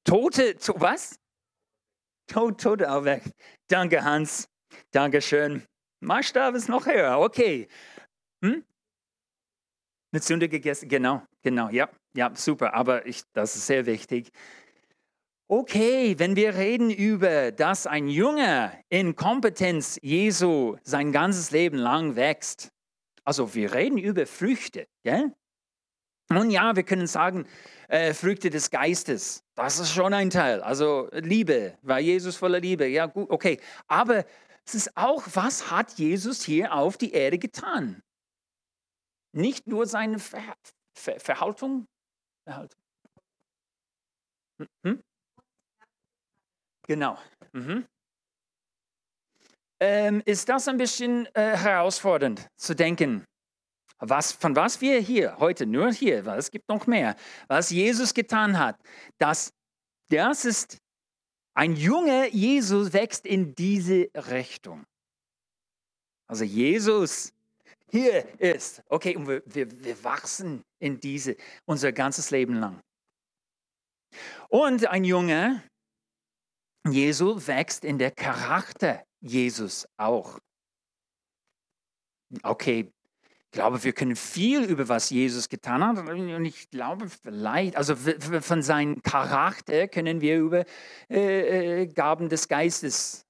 Tote, 0.04 0.56
to, 0.56 0.74
was? 0.80 1.18
Tod, 2.28 2.60
Tote 2.60 2.84
erweckt. 2.84 3.32
Danke, 3.66 4.04
Hans. 4.04 4.46
Dankeschön. 4.92 5.64
Maßstab 5.98 6.54
ist 6.54 6.68
noch 6.68 6.86
höher. 6.86 7.18
Okay. 7.18 7.66
Hm? 8.44 8.64
Eine 10.12 10.22
Sünde 10.22 10.48
gegessen, 10.48 10.88
genau, 10.88 11.24
genau, 11.42 11.70
ja, 11.70 11.88
ja, 12.14 12.32
super, 12.36 12.74
aber 12.74 13.04
ich, 13.04 13.22
das 13.32 13.56
ist 13.56 13.66
sehr 13.66 13.86
wichtig. 13.86 14.30
Okay, 15.52 16.16
wenn 16.16 16.36
wir 16.36 16.54
reden 16.54 16.92
über, 16.92 17.50
dass 17.50 17.88
ein 17.88 18.06
Junge 18.06 18.70
in 18.88 19.16
Kompetenz 19.16 19.98
Jesu 20.00 20.76
sein 20.84 21.10
ganzes 21.10 21.50
Leben 21.50 21.76
lang 21.76 22.14
wächst, 22.14 22.70
also 23.24 23.52
wir 23.52 23.74
reden 23.74 23.98
über 23.98 24.28
Früchte, 24.28 24.86
gell? 25.02 25.34
Und 26.28 26.50
ja, 26.50 26.76
wir 26.76 26.84
können 26.84 27.08
sagen, 27.08 27.48
äh, 27.88 28.14
Früchte 28.14 28.50
des 28.50 28.70
Geistes, 28.70 29.42
das 29.56 29.80
ist 29.80 29.92
schon 29.92 30.14
ein 30.14 30.30
Teil. 30.30 30.62
Also 30.62 31.08
Liebe, 31.14 31.76
war 31.82 31.98
Jesus 31.98 32.36
voller 32.36 32.60
Liebe, 32.60 32.86
ja 32.86 33.06
gut, 33.06 33.28
okay. 33.28 33.58
Aber 33.88 34.24
es 34.64 34.76
ist 34.76 34.96
auch, 34.96 35.24
was 35.34 35.68
hat 35.72 35.94
Jesus 35.94 36.44
hier 36.44 36.72
auf 36.72 36.96
die 36.96 37.10
Erde 37.10 37.38
getan? 37.38 38.04
Nicht 39.32 39.66
nur 39.66 39.86
seine 39.86 40.20
Ver 40.20 40.54
Ver 40.94 41.18
Verhaltung. 41.18 41.88
Verhaltung. 42.44 42.80
Hm? 44.84 45.02
Genau. 46.90 47.16
Mhm. 47.52 47.86
Ähm, 49.78 50.22
ist 50.24 50.48
das 50.48 50.66
ein 50.66 50.76
bisschen 50.76 51.26
äh, 51.36 51.56
herausfordernd 51.56 52.48
zu 52.56 52.74
denken? 52.74 53.24
Was, 54.00 54.32
von 54.32 54.56
was 54.56 54.80
wir 54.80 54.98
hier 54.98 55.38
heute, 55.38 55.66
nur 55.66 55.92
hier, 55.92 56.26
weil 56.26 56.40
es 56.40 56.50
gibt 56.50 56.68
noch 56.68 56.88
mehr, 56.88 57.14
was 57.46 57.70
Jesus 57.70 58.12
getan 58.12 58.58
hat, 58.58 58.76
das, 59.18 59.52
das 60.08 60.44
ist, 60.44 60.78
ein 61.54 61.76
junger 61.76 62.26
Jesus 62.26 62.92
wächst 62.92 63.24
in 63.24 63.54
diese 63.54 64.10
Richtung. 64.16 64.84
Also 66.26 66.42
Jesus 66.42 67.32
hier 67.92 68.26
ist. 68.40 68.82
Okay, 68.88 69.14
und 69.14 69.28
wir, 69.28 69.42
wir, 69.46 69.84
wir 69.84 70.02
wachsen 70.02 70.64
in 70.80 70.98
diese 70.98 71.36
unser 71.66 71.92
ganzes 71.92 72.32
Leben 72.32 72.54
lang. 72.54 72.80
Und 74.48 74.86
ein 74.86 75.04
Junge, 75.04 75.62
Jesu 76.88 77.46
wächst 77.46 77.84
in 77.84 77.98
der 77.98 78.10
Charakter 78.10 79.04
Jesus 79.20 79.86
auch. 79.96 80.38
Okay, 82.42 82.92
ich 83.52 83.52
glaube, 83.52 83.82
wir 83.82 83.92
können 83.92 84.14
viel 84.14 84.62
über 84.62 84.88
was 84.88 85.10
Jesus 85.10 85.48
getan 85.48 85.84
hat. 85.84 85.98
Und 86.08 86.44
ich 86.44 86.70
glaube, 86.70 87.08
vielleicht, 87.08 87.76
also 87.76 87.96
von 87.96 88.62
seinem 88.62 89.02
Charakter 89.02 89.88
können 89.88 90.20
wir 90.20 90.38
über 90.38 90.64
äh, 91.10 91.82
äh, 91.82 91.86
Gaben 91.88 92.28
des 92.28 92.46
Geistes, 92.46 93.26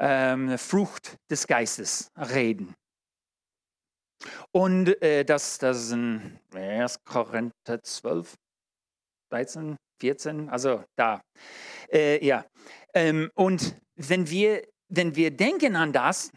ähm, 0.00 0.58
Frucht 0.58 1.16
des 1.30 1.46
Geistes 1.46 2.10
reden. 2.16 2.74
Und 4.50 5.00
äh, 5.00 5.24
das, 5.24 5.58
das 5.58 5.84
ist 5.84 5.92
in 5.92 6.40
1. 6.52 7.04
Korinther 7.04 7.82
12, 7.82 8.34
13, 9.30 9.76
14, 10.00 10.48
also 10.48 10.82
da. 10.96 11.22
Äh, 11.90 12.24
ja. 12.24 12.44
Ähm, 12.94 13.30
und 13.34 13.76
wenn 13.96 14.28
wir, 14.28 14.66
wenn 14.88 15.14
wir 15.14 15.30
denken 15.30 15.76
an 15.76 15.92
das, 15.92 16.30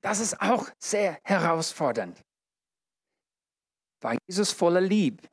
das 0.00 0.20
ist 0.20 0.40
auch 0.40 0.68
sehr 0.78 1.18
herausfordernd. 1.24 2.22
War 4.00 4.16
Jesus 4.28 4.52
voller 4.52 4.80
Lieb? 4.80 5.26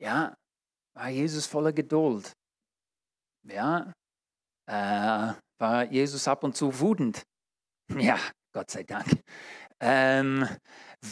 Ja. 0.00 0.34
War 0.94 1.08
Jesus 1.08 1.46
voller 1.46 1.72
Geduld? 1.72 2.32
Ja. 3.44 3.92
Äh, 4.66 5.34
war 5.58 5.84
Jesus 5.84 6.26
ab 6.26 6.44
und 6.44 6.56
zu 6.56 6.78
wutend? 6.80 7.22
Ja, 7.98 8.18
Gott 8.52 8.70
sei 8.70 8.82
Dank. 8.82 9.22
Ähm, 9.78 10.48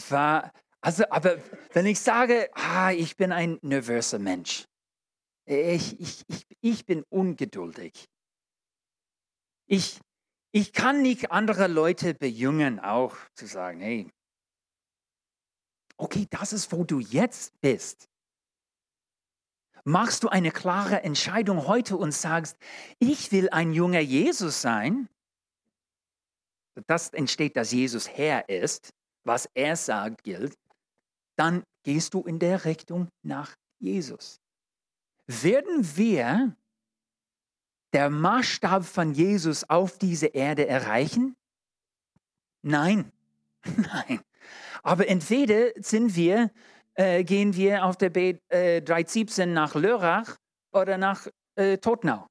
war, 0.08 0.50
also, 0.80 1.04
aber 1.10 1.36
wenn 1.74 1.84
ich 1.84 2.00
sage, 2.00 2.48
ah, 2.54 2.92
ich 2.92 3.14
bin 3.16 3.30
ein 3.30 3.58
nervöser 3.60 4.18
Mensch, 4.18 4.64
ich, 5.44 6.00
ich, 6.00 6.22
ich, 6.28 6.46
ich 6.62 6.86
bin 6.86 7.02
ungeduldig. 7.10 8.08
Ich, 9.66 10.00
ich 10.52 10.72
kann 10.72 11.02
nicht 11.02 11.30
andere 11.30 11.66
Leute 11.66 12.14
bejüngen, 12.14 12.80
auch 12.80 13.16
zu 13.34 13.46
sagen, 13.46 13.80
hey, 13.80 14.10
okay, 15.96 16.26
das 16.30 16.52
ist, 16.52 16.72
wo 16.72 16.84
du 16.84 17.00
jetzt 17.00 17.60
bist. 17.60 18.08
Machst 19.84 20.22
du 20.22 20.28
eine 20.28 20.52
klare 20.52 21.02
Entscheidung 21.02 21.66
heute 21.66 21.96
und 21.96 22.12
sagst, 22.12 22.56
ich 22.98 23.32
will 23.32 23.50
ein 23.50 23.72
junger 23.72 24.00
Jesus 24.00 24.62
sein? 24.62 25.08
das 26.86 27.10
entsteht, 27.10 27.56
dass 27.56 27.72
Jesus 27.72 28.08
Herr 28.08 28.48
ist, 28.48 28.94
was 29.24 29.46
er 29.54 29.76
sagt 29.76 30.24
gilt, 30.24 30.56
dann 31.36 31.64
gehst 31.82 32.14
du 32.14 32.22
in 32.22 32.38
der 32.38 32.64
Richtung 32.64 33.08
nach 33.22 33.54
Jesus. 33.78 34.40
Werden 35.26 35.96
wir 35.96 36.56
der 37.92 38.10
Maßstab 38.10 38.84
von 38.84 39.12
Jesus 39.12 39.68
auf 39.68 39.98
diese 39.98 40.26
Erde 40.26 40.66
erreichen? 40.66 41.36
Nein, 42.62 43.12
nein. 43.76 44.20
Aber 44.82 45.08
entweder 45.08 45.70
sind 45.76 46.16
wir, 46.16 46.50
äh, 46.94 47.24
gehen 47.24 47.54
wir 47.54 47.84
auf 47.84 47.96
der 47.96 48.10
B 48.10 48.38
äh, 48.48 48.82
317 48.82 49.52
nach 49.52 49.74
Lörrach 49.74 50.36
oder 50.72 50.98
nach 50.98 51.26
äh, 51.54 51.78
Totnau. 51.78 52.26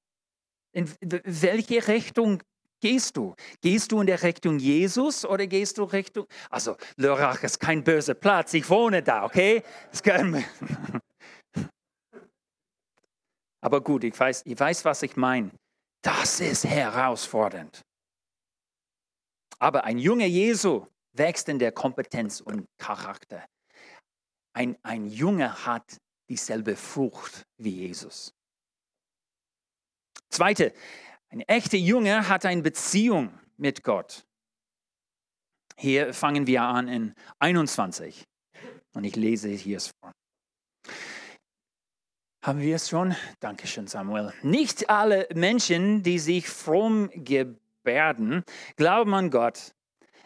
In 0.73 0.89
welche 0.99 1.87
Richtung 1.87 2.41
gehst 2.79 3.17
du? 3.17 3.35
Gehst 3.61 3.91
du 3.91 4.01
in 4.01 4.07
der 4.07 4.21
Richtung 4.23 4.59
Jesus 4.59 5.25
oder 5.25 5.47
gehst 5.47 5.77
du 5.77 5.83
Richtung. 5.83 6.25
Also, 6.49 6.75
Lörrach 6.97 7.43
ist 7.43 7.59
kein 7.59 7.83
böser 7.83 8.15
Platz, 8.15 8.53
ich 8.53 8.69
wohne 8.69 9.03
da, 9.03 9.23
okay? 9.23 9.63
Aber 13.61 13.81
gut, 13.81 14.03
ich 14.03 14.19
weiß, 14.19 14.43
ich 14.45 14.59
weiß, 14.59 14.85
was 14.85 15.03
ich 15.03 15.15
meine. 15.15 15.51
Das 16.03 16.39
ist 16.39 16.65
herausfordernd. 16.65 17.81
Aber 19.59 19.83
ein 19.83 19.99
junger 19.99 20.25
Jesu 20.25 20.87
wächst 21.13 21.47
in 21.47 21.59
der 21.59 21.71
Kompetenz 21.71 22.41
und 22.41 22.65
Charakter. 22.79 23.45
Ein, 24.53 24.77
ein 24.83 25.05
Junge 25.05 25.65
hat 25.65 25.97
dieselbe 26.29 26.75
Frucht 26.75 27.43
wie 27.57 27.85
Jesus. 27.87 28.33
Zweite, 30.29 30.73
ein 31.29 31.41
echter 31.41 31.77
Junge 31.77 32.27
hat 32.27 32.45
eine 32.45 32.61
Beziehung 32.61 33.37
mit 33.57 33.83
Gott. 33.83 34.25
Hier 35.77 36.13
fangen 36.13 36.47
wir 36.47 36.63
an 36.63 36.87
in 36.87 37.13
21. 37.39 38.23
Und 38.93 39.03
ich 39.03 39.15
lese 39.15 39.49
hier 39.49 39.77
es 39.77 39.91
vor. 39.99 40.11
Haben 42.43 42.61
wir 42.61 42.75
es 42.75 42.89
schon? 42.89 43.15
Dankeschön, 43.39 43.85
Samuel. 43.85 44.33
Nicht 44.41 44.89
alle 44.89 45.27
Menschen, 45.35 46.01
die 46.01 46.17
sich 46.17 46.49
fromm 46.49 47.11
gebärden, 47.13 48.43
glauben 48.77 49.13
an 49.13 49.29
Gott. 49.29 49.75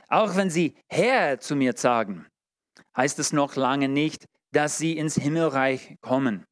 Auch 0.08 0.38
wenn 0.38 0.50
sie 0.50 0.76
Herr 0.88 1.42
zu 1.42 1.58
mir 1.58 1.74
sagen, 1.76 2.26
heißt 2.96 3.20
es 3.20 3.34
noch 3.34 3.58
lange 3.58 3.90
nicht, 3.90 4.28
dass 4.54 4.78
sie 4.78 4.98
ins 4.98 5.16
Himmelreich 5.16 5.98
kommen. 6.00 6.46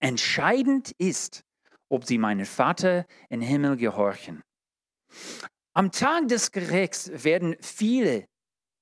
Entscheidend 0.00 0.92
ist, 0.96 1.42
ob 1.90 2.06
sie 2.06 2.16
meinen 2.16 2.46
Vater 2.46 3.04
im 3.28 3.42
Himmel 3.42 3.76
gehorchen. 3.76 4.42
Am 5.74 5.92
Tag 5.92 6.28
des 6.28 6.50
Gerichts 6.50 7.10
werden 7.24 7.56
viele 7.60 8.26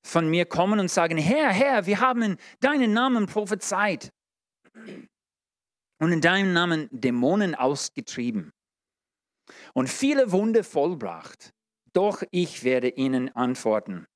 von 0.06 0.30
mir 0.30 0.46
kommen 0.46 0.78
und 0.78 0.90
sagen, 0.90 1.18
Herr, 1.18 1.50
Herr, 1.50 1.86
wir 1.86 1.98
haben 1.98 2.22
in 2.22 2.36
deinen 2.60 2.92
Namen 2.92 3.26
prophezeit 3.26 4.12
und 5.98 6.12
in 6.12 6.20
deinem 6.20 6.52
Namen 6.52 6.88
Dämonen 6.90 7.54
ausgetrieben 7.54 8.52
und 9.74 9.88
viele 9.88 10.32
Wunde 10.32 10.64
vollbracht. 10.64 11.50
Doch 11.92 12.22
ich 12.30 12.64
werde 12.64 12.88
ihnen 12.88 13.28
antworten, 13.36 14.06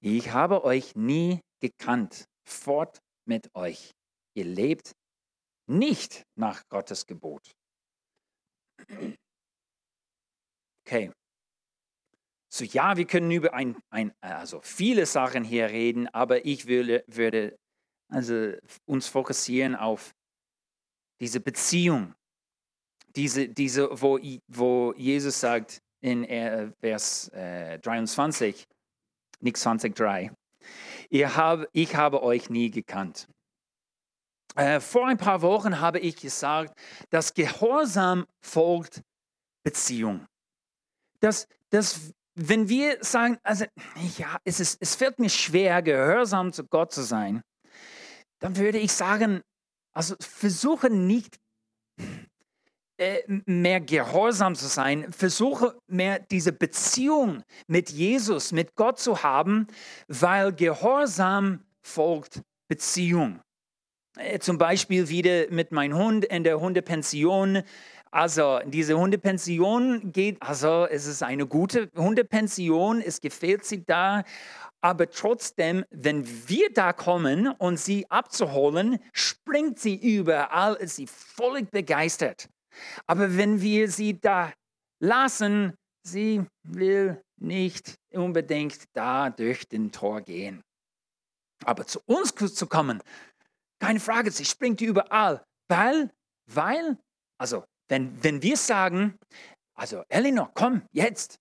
ich 0.00 0.32
habe 0.32 0.64
euch 0.64 0.96
nie 0.96 1.40
gekannt, 1.60 2.24
fort 2.44 3.00
mit 3.26 3.54
euch. 3.54 3.92
Ihr 4.34 4.46
lebt 4.46 4.92
nicht 5.68 6.24
nach 6.36 6.62
Gottes 6.68 7.06
Gebot. 7.06 7.52
Okay. 10.84 11.12
So, 12.52 12.64
ja, 12.64 12.96
wir 12.96 13.06
können 13.06 13.30
über 13.30 13.54
ein, 13.54 13.80
ein, 13.90 14.12
also 14.20 14.60
viele 14.62 15.06
Sachen 15.06 15.44
hier 15.44 15.68
reden, 15.68 16.08
aber 16.08 16.44
ich 16.44 16.66
würde, 16.66 17.04
würde 17.06 17.56
also 18.08 18.52
uns 18.84 19.06
fokussieren 19.06 19.74
auf 19.74 20.12
diese 21.22 21.38
Beziehung, 21.38 22.14
diese, 23.14 23.48
diese 23.48 23.88
wo, 24.02 24.18
wo 24.48 24.92
Jesus 24.96 25.38
sagt 25.38 25.80
in 26.00 26.24
äh, 26.24 26.72
Vers 26.80 27.28
äh, 27.28 27.78
23, 27.78 28.66
nicht 29.40 29.56
20, 29.56 29.94
3, 29.94 30.32
Ihr 31.10 31.36
hab, 31.36 31.68
ich 31.72 31.94
habe 31.94 32.24
euch 32.24 32.50
nie 32.50 32.72
gekannt. 32.72 33.28
Äh, 34.56 34.80
vor 34.80 35.06
ein 35.06 35.16
paar 35.16 35.42
Wochen 35.42 35.78
habe 35.78 36.00
ich 36.00 36.16
gesagt, 36.16 36.76
dass 37.10 37.34
Gehorsam 37.34 38.26
folgt 38.40 39.02
Beziehung. 39.62 40.26
Dass, 41.20 41.46
dass 41.70 42.12
wenn 42.34 42.68
wir 42.68 42.98
sagen, 43.00 43.38
also 43.44 43.64
ja, 44.18 44.38
es, 44.42 44.58
ist, 44.58 44.78
es 44.80 44.96
fällt 44.96 45.20
mir 45.20 45.30
schwer, 45.30 45.82
gehorsam 45.82 46.52
zu 46.52 46.64
Gott 46.64 46.92
zu 46.92 47.02
sein, 47.02 47.42
dann 48.40 48.56
würde 48.56 48.78
ich 48.78 48.92
sagen, 48.92 49.42
also 49.92 50.14
versuche 50.20 50.90
nicht 50.90 51.38
äh, 52.98 53.22
mehr 53.46 53.80
gehorsam 53.80 54.54
zu 54.54 54.66
sein, 54.66 55.12
versuche 55.12 55.76
mehr 55.86 56.18
diese 56.18 56.52
Beziehung 56.52 57.42
mit 57.66 57.90
Jesus, 57.90 58.52
mit 58.52 58.74
Gott 58.76 58.98
zu 58.98 59.22
haben, 59.22 59.66
weil 60.08 60.52
Gehorsam 60.52 61.64
folgt 61.82 62.42
Beziehung. 62.68 63.40
Äh, 64.16 64.38
zum 64.38 64.58
Beispiel 64.58 65.08
wieder 65.08 65.50
mit 65.50 65.72
meinem 65.72 65.96
Hund 65.96 66.26
in 66.26 66.44
der 66.44 66.60
Hundepension. 66.60 67.62
Also 68.10 68.60
diese 68.66 68.98
Hundepension 68.98 70.12
geht, 70.12 70.36
also 70.42 70.86
es 70.86 71.06
ist 71.06 71.22
eine 71.22 71.46
gute 71.46 71.90
Hundepension, 71.96 73.00
es 73.00 73.22
gefällt 73.22 73.64
sie 73.64 73.84
da, 73.86 74.22
aber 74.82 75.08
trotzdem, 75.08 75.84
wenn 75.90 76.26
wir 76.48 76.72
da 76.72 76.92
kommen 76.92 77.46
und 77.46 77.78
sie 77.78 78.10
abzuholen, 78.10 78.98
springt 79.12 79.78
sie 79.78 79.94
überall, 79.94 80.74
ist 80.74 80.96
sie 80.96 81.06
völlig 81.06 81.70
begeistert. 81.70 82.48
Aber 83.06 83.36
wenn 83.36 83.60
wir 83.60 83.88
sie 83.88 84.20
da 84.20 84.52
lassen, 85.00 85.74
sie 86.04 86.44
will 86.64 87.22
nicht 87.40 87.94
unbedingt 88.12 88.84
da 88.92 89.30
durch 89.30 89.68
den 89.68 89.92
Tor 89.92 90.20
gehen. 90.20 90.62
Aber 91.64 91.86
zu 91.86 92.00
uns 92.06 92.34
zu 92.34 92.66
kommen, 92.66 93.00
keine 93.80 94.00
Frage, 94.00 94.30
sie 94.30 94.44
springt 94.44 94.80
überall, 94.80 95.44
weil, 95.68 96.10
weil, 96.50 96.98
also 97.38 97.64
wenn, 97.88 98.22
wenn 98.22 98.42
wir 98.42 98.56
sagen, 98.56 99.18
also 99.74 100.02
Elinor, 100.08 100.50
komm 100.54 100.82
jetzt. 100.92 101.38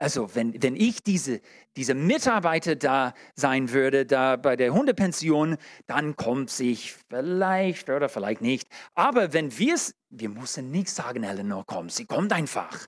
Also 0.00 0.34
wenn, 0.34 0.62
wenn 0.62 0.76
ich 0.76 1.02
diese, 1.02 1.40
diese 1.76 1.94
Mitarbeiter 1.94 2.76
da 2.76 3.14
sein 3.34 3.72
würde, 3.72 4.06
da 4.06 4.36
bei 4.36 4.54
der 4.54 4.72
Hundepension, 4.72 5.56
dann 5.86 6.16
kommt 6.16 6.50
sich 6.50 6.94
vielleicht 7.08 7.90
oder 7.90 8.08
vielleicht 8.08 8.40
nicht. 8.40 8.68
Aber 8.94 9.32
wenn 9.32 9.58
wir 9.58 9.74
es, 9.74 9.94
wir 10.08 10.28
müssen 10.28 10.70
nicht 10.70 10.90
sagen, 10.90 11.24
Eleanor, 11.24 11.64
komm, 11.66 11.90
sie 11.90 12.06
kommt 12.06 12.32
einfach. 12.32 12.86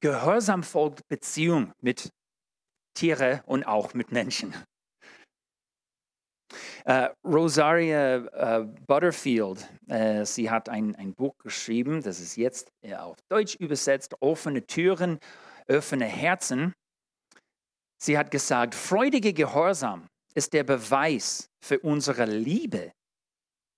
Gehorsam 0.00 0.62
folgt 0.62 1.08
Beziehung 1.08 1.72
mit 1.80 2.12
Tieren 2.94 3.40
und 3.46 3.64
auch 3.64 3.94
mit 3.94 4.12
Menschen. 4.12 4.54
Uh, 6.86 7.08
Rosaria 7.22 8.16
uh, 8.16 8.64
Butterfield, 8.86 9.68
uh, 9.90 10.24
sie 10.24 10.48
hat 10.48 10.70
ein, 10.70 10.96
ein 10.96 11.12
Buch 11.12 11.36
geschrieben, 11.38 12.00
das 12.02 12.18
ist 12.20 12.36
jetzt 12.36 12.72
auf 12.96 13.18
Deutsch 13.28 13.56
übersetzt, 13.56 14.14
Offene 14.20 14.66
Türen, 14.66 15.18
offene 15.68 16.06
Herzen. 16.06 16.72
Sie 17.98 18.16
hat 18.16 18.30
gesagt, 18.30 18.74
freudige 18.74 19.32
Gehorsam 19.32 20.06
ist 20.34 20.52
der 20.52 20.64
Beweis 20.64 21.48
für 21.60 21.80
unsere 21.80 22.26
Liebe 22.26 22.92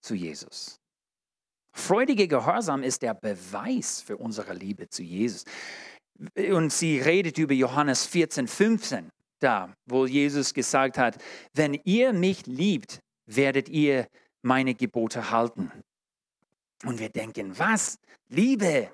zu 0.02 0.14
Jesus. 0.14 0.76
Freudige 1.72 2.28
Gehorsam 2.28 2.82
ist 2.82 3.02
der 3.02 3.14
Beweis 3.14 4.02
für 4.02 4.16
unsere 4.16 4.54
Liebe 4.54 4.88
zu 4.88 5.02
Jesus. 5.02 5.44
Und 6.36 6.72
sie 6.72 7.00
redet 7.00 7.38
über 7.38 7.54
Johannes 7.54 8.06
14, 8.06 8.46
15 8.46 9.10
da, 9.38 9.74
wo 9.86 10.06
Jesus 10.06 10.52
gesagt 10.52 10.98
hat, 10.98 11.16
wenn 11.54 11.74
ihr 11.84 12.12
mich 12.12 12.46
liebt, 12.46 13.00
werdet 13.26 13.68
ihr 13.68 14.06
meine 14.42 14.74
Gebote 14.74 15.30
halten. 15.30 15.72
Und 16.84 16.98
wir 16.98 17.08
denken, 17.08 17.58
was? 17.58 17.98
Liebe, 18.28 18.90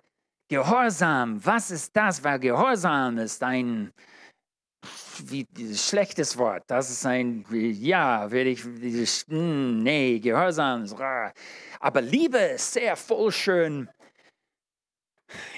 Gehorsam, 0.48 1.44
was 1.44 1.70
ist 1.70 1.96
das? 1.96 2.22
Weil 2.22 2.38
Gehorsam 2.38 3.18
ist 3.18 3.42
ein 3.42 3.92
wie 5.24 5.46
schlechtes 5.74 6.36
Wort. 6.36 6.64
Das 6.66 6.90
ist 6.90 7.04
ein, 7.06 7.44
ja, 7.50 8.30
werde 8.30 8.50
ich, 8.50 8.62
hm, 9.28 9.82
nee, 9.82 10.18
Gehorsam 10.20 10.84
ist, 10.84 10.96
aber 11.80 12.00
Liebe 12.00 12.38
ist 12.38 12.72
sehr 12.72 12.96
voll 12.96 13.32
schön. 13.32 13.88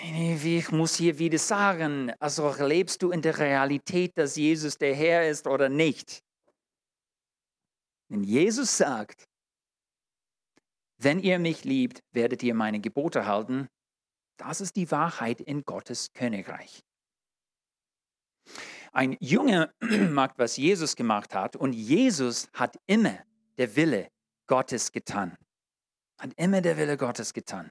Ich 0.03 0.70
muss 0.70 0.96
hier 0.96 1.18
wieder 1.18 1.38
sagen, 1.38 2.12
also 2.18 2.55
lebst 2.59 3.03
du 3.03 3.11
in 3.11 3.20
der 3.20 3.38
Realität, 3.38 4.12
dass 4.16 4.37
Jesus 4.37 4.79
der 4.79 4.94
Herr 4.94 5.29
ist 5.29 5.46
oder 5.46 5.68
nicht? 5.68 6.22
Wenn 8.09 8.24
Jesus 8.24 8.79
sagt, 8.79 9.24
wenn 10.96 11.20
ihr 11.20 11.38
mich 11.38 11.64
liebt, 11.64 12.01
werdet 12.12 12.42
ihr 12.42 12.55
meine 12.55 12.81
Gebote 12.81 13.27
halten, 13.27 13.68
das 14.38 14.61
ist 14.61 14.77
die 14.77 14.90
Wahrheit 14.90 15.40
in 15.40 15.64
Gottes 15.64 16.12
Königreich. 16.14 16.83
Ein 18.92 19.16
Junge 19.20 19.74
mag, 20.11 20.38
was 20.38 20.57
Jesus 20.57 20.96
gemacht 20.96 21.35
hat, 21.35 21.57
und 21.57 21.72
Jesus 21.72 22.48
hat 22.55 22.77
immer 22.87 23.18
der 23.59 23.77
Wille 23.77 24.11
Gottes 24.46 24.92
getan. 24.92 25.37
Hat 26.18 26.33
immer 26.37 26.61
der 26.61 26.77
Wille 26.77 26.96
Gottes 26.96 27.33
getan. 27.33 27.70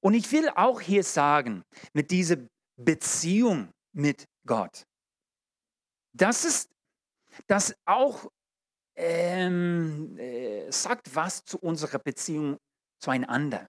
Und 0.00 0.14
ich 0.14 0.30
will 0.32 0.48
auch 0.50 0.80
hier 0.80 1.04
sagen, 1.04 1.62
mit 1.92 2.10
dieser 2.10 2.36
Beziehung 2.76 3.72
mit 3.92 4.26
Gott, 4.44 4.84
das 6.12 6.44
ist, 6.44 6.70
das 7.46 7.74
auch 7.84 8.30
ähm, 8.96 10.18
äh, 10.18 10.70
sagt 10.70 11.14
was 11.14 11.44
zu 11.44 11.58
unserer 11.58 11.98
Beziehung 11.98 12.58
zueinander. 12.98 13.68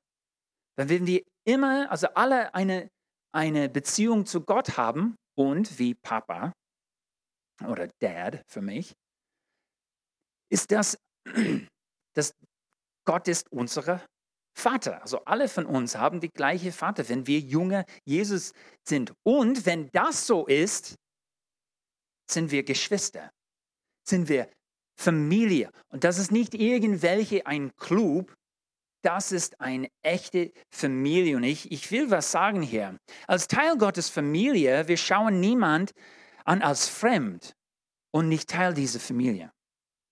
Wenn 0.76 1.06
wir 1.06 1.24
immer, 1.46 1.90
also 1.92 2.08
alle 2.16 2.54
eine, 2.54 2.90
eine 3.34 3.70
Beziehung 3.70 4.26
zu 4.26 4.42
Gott 4.42 4.78
haben 4.78 5.16
und 5.38 5.80
wie 5.80 5.96
Papa 5.96 6.54
oder 7.66 7.88
Dad 8.00 8.42
für 8.48 8.62
mich, 8.62 8.94
ist 10.52 10.72
das, 10.72 10.98
dass 12.16 12.34
Gott 13.06 13.28
ist 13.28 13.52
unsere 13.52 14.02
Vater. 14.56 15.02
Also 15.02 15.26
alle 15.26 15.50
von 15.50 15.66
uns 15.66 15.96
haben 15.96 16.20
die 16.20 16.30
gleiche 16.30 16.72
Vater, 16.72 17.08
wenn 17.10 17.28
wir 17.28 17.40
junge 17.40 17.86
Jesus 18.06 18.54
sind. 18.88 19.14
Und 19.24 19.66
wenn 19.66 19.90
das 19.92 20.28
so 20.28 20.46
ist, 20.46 20.96
sind 22.30 22.52
wir 22.52 22.64
Geschwister, 22.64 23.32
sind 24.08 24.30
wir 24.30 24.50
Familie. 25.00 25.72
Und 25.90 26.04
das 26.04 26.18
ist 26.18 26.32
nicht 26.32 26.54
irgendwelche 26.54 27.46
ein 27.46 27.76
Club, 27.76 28.34
das 29.04 29.32
ist 29.32 29.60
eine 29.62 29.90
echte 30.02 30.52
Familie. 30.72 31.38
Und 31.38 31.44
ich, 31.44 31.72
ich 31.72 31.92
will 31.92 32.10
was 32.10 32.32
sagen 32.32 32.62
hier. 32.62 32.98
Als 33.28 33.48
Teil 33.48 33.78
Gottes 33.78 34.10
Familie, 34.10 34.88
wir 34.88 34.98
schauen 34.98 35.40
niemand 35.40 35.92
an 36.46 36.62
als 36.62 36.88
fremd 36.88 37.56
und 38.12 38.30
nicht 38.30 38.50
Teil 38.50 38.74
dieser 38.74 39.00
Familie. 39.00 39.52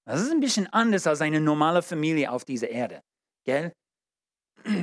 Das 0.06 0.22
ist 0.22 0.32
ein 0.32 0.40
bisschen 0.40 0.68
anders 0.68 1.08
als 1.08 1.22
eine 1.22 1.40
normale 1.40 1.82
Familie 1.82 2.32
auf 2.32 2.46
dieser 2.46 2.70
Erde. 2.70 3.02
Gell? 3.46 3.72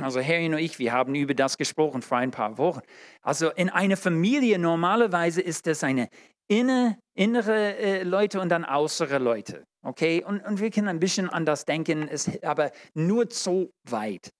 Also 0.01 0.21
Harry 0.21 0.45
und 0.47 0.57
ich, 0.57 0.79
wir 0.79 0.91
haben 0.91 1.15
über 1.15 1.33
das 1.33 1.57
gesprochen 1.57 2.01
vor 2.01 2.17
ein 2.17 2.31
paar 2.31 2.57
Wochen. 2.57 2.81
Also 3.21 3.49
in 3.51 3.69
einer 3.69 3.97
Familie 3.97 4.59
normalerweise 4.59 5.41
ist 5.41 5.67
das 5.67 5.83
eine 5.83 6.09
inne, 6.49 6.99
innere 7.13 7.77
äh, 7.77 8.03
Leute 8.03 8.41
und 8.41 8.49
dann 8.49 8.65
äußere 8.65 9.19
Leute. 9.19 9.65
Okay? 9.81 10.23
Und, 10.23 10.41
und 10.41 10.59
wir 10.59 10.69
können 10.69 10.89
ein 10.89 10.99
bisschen 10.99 11.29
anders 11.29 11.63
denken, 11.63 12.07
es, 12.09 12.43
aber 12.43 12.71
nur 12.93 13.27
so 13.29 13.71
weit. 13.83 14.33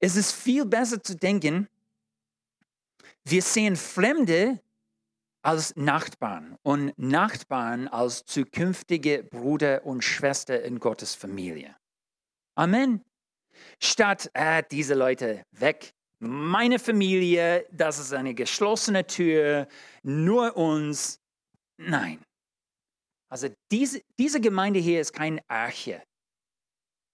Es 0.00 0.16
ist 0.16 0.32
viel 0.32 0.64
besser 0.64 1.02
zu 1.02 1.14
denken, 1.16 1.68
wir 3.24 3.42
sehen 3.42 3.76
Fremde 3.76 4.60
als 5.42 5.74
Nachbarn 5.76 6.56
und 6.62 6.92
Nachbarn 6.96 7.88
als 7.88 8.24
zukünftige 8.24 9.22
Bruder 9.24 9.84
und 9.84 10.02
Schwester 10.02 10.62
in 10.62 10.78
Gottes 10.78 11.14
Familie. 11.14 11.76
Amen. 12.54 13.04
Statt 13.80 14.30
äh, 14.34 14.62
diese 14.70 14.94
Leute 14.94 15.44
weg. 15.52 15.92
Meine 16.18 16.78
Familie, 16.78 17.66
das 17.72 17.98
ist 17.98 18.12
eine 18.12 18.34
geschlossene 18.34 19.06
Tür, 19.06 19.66
nur 20.02 20.56
uns. 20.56 21.21
Nein. 21.78 22.22
Also 23.30 23.48
diese, 23.70 24.02
diese 24.18 24.40
Gemeinde 24.40 24.78
hier 24.78 25.00
ist 25.00 25.12
kein 25.12 25.40
Arche. 25.48 26.02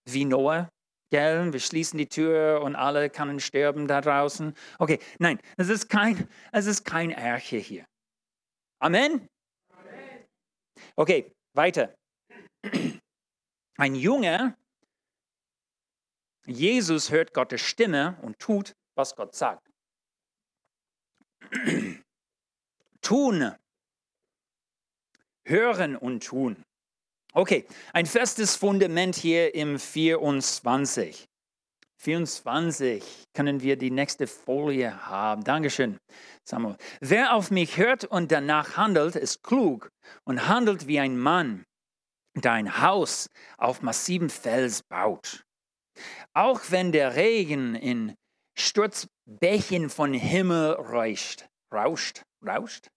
Wie 0.04 0.24
Noah, 0.24 0.68
gell? 1.10 1.52
Wir 1.52 1.60
schließen 1.60 1.98
die 1.98 2.08
Tür 2.08 2.60
und 2.62 2.74
alle 2.76 3.10
können 3.10 3.40
sterben 3.40 3.86
da 3.86 4.00
draußen. 4.00 4.54
Okay, 4.78 4.98
nein, 5.18 5.38
es 5.56 5.68
ist 5.68 5.88
kein, 5.88 6.28
es 6.52 6.66
ist 6.66 6.84
kein 6.84 7.14
Arche 7.14 7.56
hier. 7.56 7.84
Amen? 8.80 9.28
Amen. 9.72 10.26
Okay, 10.96 11.32
weiter. 11.54 11.94
Ein 13.76 13.94
Junge 13.94 14.56
Jesus 16.48 17.10
hört 17.10 17.34
Gottes 17.34 17.60
Stimme 17.60 18.16
und 18.22 18.38
tut, 18.38 18.74
was 18.94 19.14
Gott 19.14 19.34
sagt. 19.34 19.68
tun. 23.02 23.54
Hören 25.48 25.96
und 25.96 26.24
tun. 26.24 26.62
Okay, 27.32 27.66
ein 27.94 28.04
festes 28.04 28.54
Fundament 28.54 29.16
hier 29.16 29.54
im 29.54 29.78
24. 29.78 31.26
24 32.00 33.02
können 33.34 33.62
wir 33.62 33.76
die 33.76 33.90
nächste 33.90 34.26
Folie 34.26 35.06
haben. 35.06 35.42
Dankeschön, 35.44 35.98
Samuel. 36.44 36.76
Wer 37.00 37.34
auf 37.34 37.50
mich 37.50 37.78
hört 37.78 38.04
und 38.04 38.30
danach 38.30 38.76
handelt, 38.76 39.16
ist 39.16 39.42
klug 39.42 39.88
und 40.24 40.48
handelt 40.48 40.86
wie 40.86 41.00
ein 41.00 41.18
Mann, 41.18 41.64
der 42.36 42.52
ein 42.52 42.82
Haus 42.82 43.30
auf 43.56 43.80
massivem 43.80 44.28
Fels 44.28 44.82
baut. 44.82 45.44
Auch 46.34 46.60
wenn 46.68 46.92
der 46.92 47.16
Regen 47.16 47.74
in 47.74 48.14
Sturzbächen 48.56 49.88
von 49.88 50.12
Himmel 50.12 50.72
rauscht, 50.72 51.46
rauscht, 51.72 52.22
rauscht, 52.46 52.88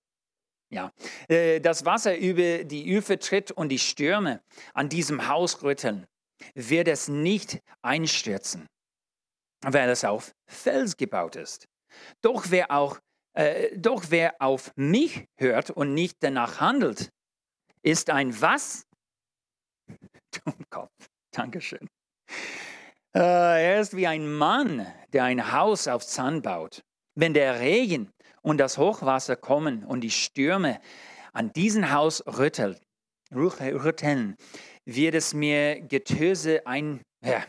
ja, 0.71 0.91
äh, 1.27 1.59
das 1.59 1.85
Wasser 1.85 2.17
über 2.17 2.63
die 2.63 2.97
Ufer 2.97 3.19
tritt 3.19 3.51
und 3.51 3.69
die 3.69 3.79
Stürme 3.79 4.41
an 4.73 4.89
diesem 4.89 5.27
Haus 5.27 5.61
rütteln, 5.61 6.07
wird 6.55 6.87
es 6.87 7.07
nicht 7.07 7.59
einstürzen 7.81 8.67
weil 9.63 9.89
es 9.89 10.03
auf 10.03 10.33
Fels 10.47 10.97
gebaut 10.97 11.35
ist. 11.35 11.67
Doch 12.21 12.45
wer, 12.49 12.71
auch, 12.71 12.99
äh, 13.33 13.77
doch 13.77 14.05
wer 14.09 14.35
auf 14.39 14.71
mich 14.75 15.25
hört 15.37 15.69
und 15.69 15.93
nicht 15.93 16.17
danach 16.21 16.59
handelt, 16.59 17.09
ist 17.83 18.09
ein 18.09 18.39
was? 18.39 18.87
Dummkopf. 20.45 20.91
Dankeschön. 21.31 21.87
Äh, 23.13 23.19
er 23.19 23.81
ist 23.81 23.95
wie 23.95 24.07
ein 24.07 24.31
Mann, 24.33 24.85
der 25.13 25.25
ein 25.25 25.51
Haus 25.51 25.87
auf 25.87 26.03
Sand 26.03 26.43
baut. 26.43 26.81
Wenn 27.15 27.33
der 27.33 27.59
Regen 27.59 28.11
und 28.41 28.57
das 28.57 28.77
Hochwasser 28.77 29.35
kommen 29.35 29.83
und 29.83 30.01
die 30.01 30.11
Stürme 30.11 30.79
an 31.33 31.53
diesem 31.53 31.91
Haus 31.91 32.23
rütteln, 32.25 32.77
wird 34.85 35.15
es 35.15 35.33
mir 35.33 35.81
Getöse 35.81 36.65
ein, 36.67 37.01
ja, 37.23 37.45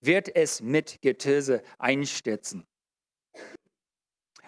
wird 0.00 0.34
es 0.34 0.60
mit 0.60 1.00
Getöse 1.00 1.62
einstürzen. 1.78 2.66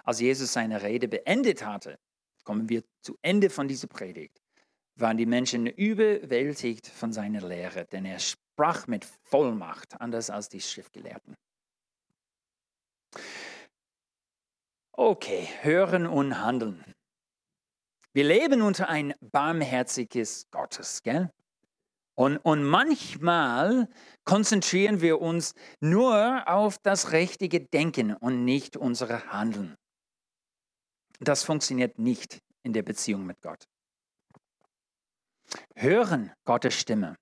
Als 0.05 0.20
Jesus 0.20 0.53
seine 0.53 0.83
Rede 0.83 1.09
beendet 1.09 1.64
hatte, 1.64 1.99
kommen 2.44 2.68
wir 2.68 2.85
zu 3.01 3.18
Ende 3.22 3.51
von 3.51 3.66
dieser 3.66 3.88
Predigt, 3.88 4.40
waren 4.96 5.16
die 5.16 5.27
Menschen 5.27 5.66
überwältigt 5.66 6.87
von 6.87 7.12
seiner 7.12 7.40
Lehre, 7.40 7.87
denn 7.87 8.05
er 8.05 8.18
sprach 8.20 8.87
mit 8.87 9.05
Vollmacht, 9.25 10.01
anders 10.01 10.31
als 10.31 10.49
die 10.49 10.61
Schriftgelehrten. 10.61 11.35
Okay, 14.98 15.46
hören 15.61 16.06
und 16.06 16.40
handeln. 16.40 16.82
Wir 18.14 18.24
leben 18.24 18.62
unter 18.62 18.88
ein 18.88 19.12
barmherziges 19.20 20.48
Gottes, 20.50 21.02
gell? 21.02 21.30
Und, 22.14 22.38
und 22.38 22.64
manchmal 22.64 23.90
konzentrieren 24.24 25.02
wir 25.02 25.20
uns 25.20 25.52
nur 25.80 26.48
auf 26.48 26.78
das 26.78 27.12
richtige 27.12 27.61
Denken 27.61 28.14
und 28.14 28.46
nicht 28.46 28.78
unsere 28.78 29.30
Handeln. 29.30 29.76
Das 31.20 31.44
funktioniert 31.44 31.98
nicht 31.98 32.38
in 32.62 32.72
der 32.72 32.82
Beziehung 32.82 33.26
mit 33.26 33.42
Gott. 33.42 33.68
Hören 35.74 36.32
Gottes 36.46 36.72
Stimme. 36.72 37.16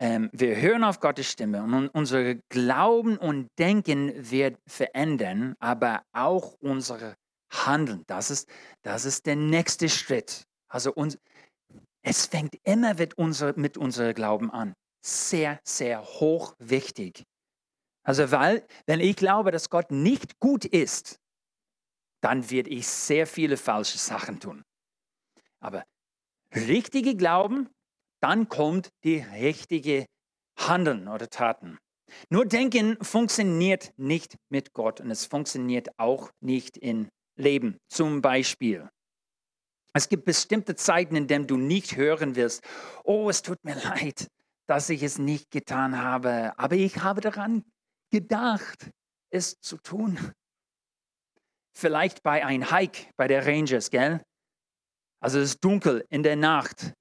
Ähm, 0.00 0.30
wir 0.32 0.56
hören 0.60 0.84
auf 0.84 1.00
Gottes 1.00 1.30
Stimme 1.30 1.62
und 1.62 1.88
unser 1.88 2.36
Glauben 2.50 3.18
und 3.18 3.48
Denken 3.58 4.12
wird 4.30 4.58
verändern, 4.66 5.56
aber 5.58 6.04
auch 6.12 6.54
unsere 6.60 7.16
Handeln. 7.52 8.04
Das 8.06 8.30
ist, 8.30 8.48
das 8.82 9.04
ist 9.04 9.26
der 9.26 9.36
nächste 9.36 9.88
Schritt. 9.88 10.44
Also 10.68 10.92
uns, 10.92 11.18
es 12.02 12.26
fängt 12.26 12.56
immer 12.64 12.94
mit, 12.94 13.18
unser, 13.18 13.58
mit 13.58 13.76
unserem 13.76 14.14
Glauben 14.14 14.50
an. 14.50 14.74
Sehr, 15.04 15.58
sehr 15.64 16.04
hoch 16.04 16.54
wichtig. 16.58 17.24
Also, 18.04 18.30
weil, 18.30 18.66
wenn 18.86 19.00
ich 19.00 19.16
glaube, 19.16 19.50
dass 19.50 19.68
Gott 19.68 19.90
nicht 19.90 20.38
gut 20.38 20.64
ist, 20.64 21.18
dann 22.22 22.50
werde 22.50 22.70
ich 22.70 22.86
sehr 22.86 23.26
viele 23.26 23.56
falsche 23.56 23.98
Sachen 23.98 24.40
tun. 24.40 24.64
Aber 25.60 25.84
richtige 26.54 27.16
Glauben, 27.16 27.68
dann 28.20 28.48
kommt 28.48 28.90
die 29.04 29.18
richtige 29.18 30.06
Handeln 30.58 31.08
oder 31.08 31.28
Taten. 31.28 31.78
Nur 32.30 32.46
Denken 32.46 32.96
funktioniert 33.02 33.92
nicht 33.96 34.36
mit 34.48 34.72
Gott 34.72 35.00
und 35.00 35.10
es 35.10 35.26
funktioniert 35.26 35.88
auch 35.98 36.30
nicht 36.40 36.76
in 36.76 37.08
Leben. 37.36 37.78
Zum 37.88 38.22
Beispiel, 38.22 38.88
es 39.92 40.08
gibt 40.08 40.24
bestimmte 40.24 40.74
Zeiten, 40.74 41.16
in 41.16 41.26
denen 41.26 41.46
du 41.46 41.56
nicht 41.56 41.96
hören 41.96 42.34
wirst, 42.36 42.62
oh, 43.04 43.28
es 43.28 43.42
tut 43.42 43.62
mir 43.64 43.74
leid, 43.84 44.28
dass 44.66 44.90
ich 44.90 45.02
es 45.02 45.18
nicht 45.18 45.50
getan 45.50 46.02
habe, 46.02 46.52
aber 46.58 46.76
ich 46.76 47.02
habe 47.02 47.20
daran 47.20 47.64
gedacht, 48.10 48.90
es 49.30 49.60
zu 49.60 49.76
tun. 49.78 50.18
Vielleicht 51.76 52.22
bei 52.22 52.44
einem 52.44 52.70
Hike 52.70 53.10
bei 53.16 53.28
der 53.28 53.46
Rangers, 53.46 53.90
gell? 53.90 54.20
Also 55.20 55.38
es 55.38 55.50
ist 55.50 55.64
dunkel 55.64 56.04
in 56.10 56.22
der 56.22 56.36
Nacht 56.36 56.94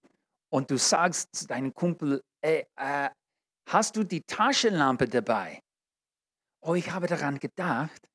und 0.49 0.71
du 0.71 0.77
sagst 0.77 1.35
zu 1.35 1.47
deinem 1.47 1.73
Kumpel, 1.73 2.23
ey, 2.41 2.65
äh, 2.77 3.09
hast 3.69 3.95
du 3.95 4.03
die 4.03 4.21
Taschenlampe 4.21 5.07
dabei? 5.07 5.61
Oh, 6.61 6.75
ich 6.75 6.91
habe 6.91 7.07
daran 7.07 7.39
gedacht, 7.39 8.07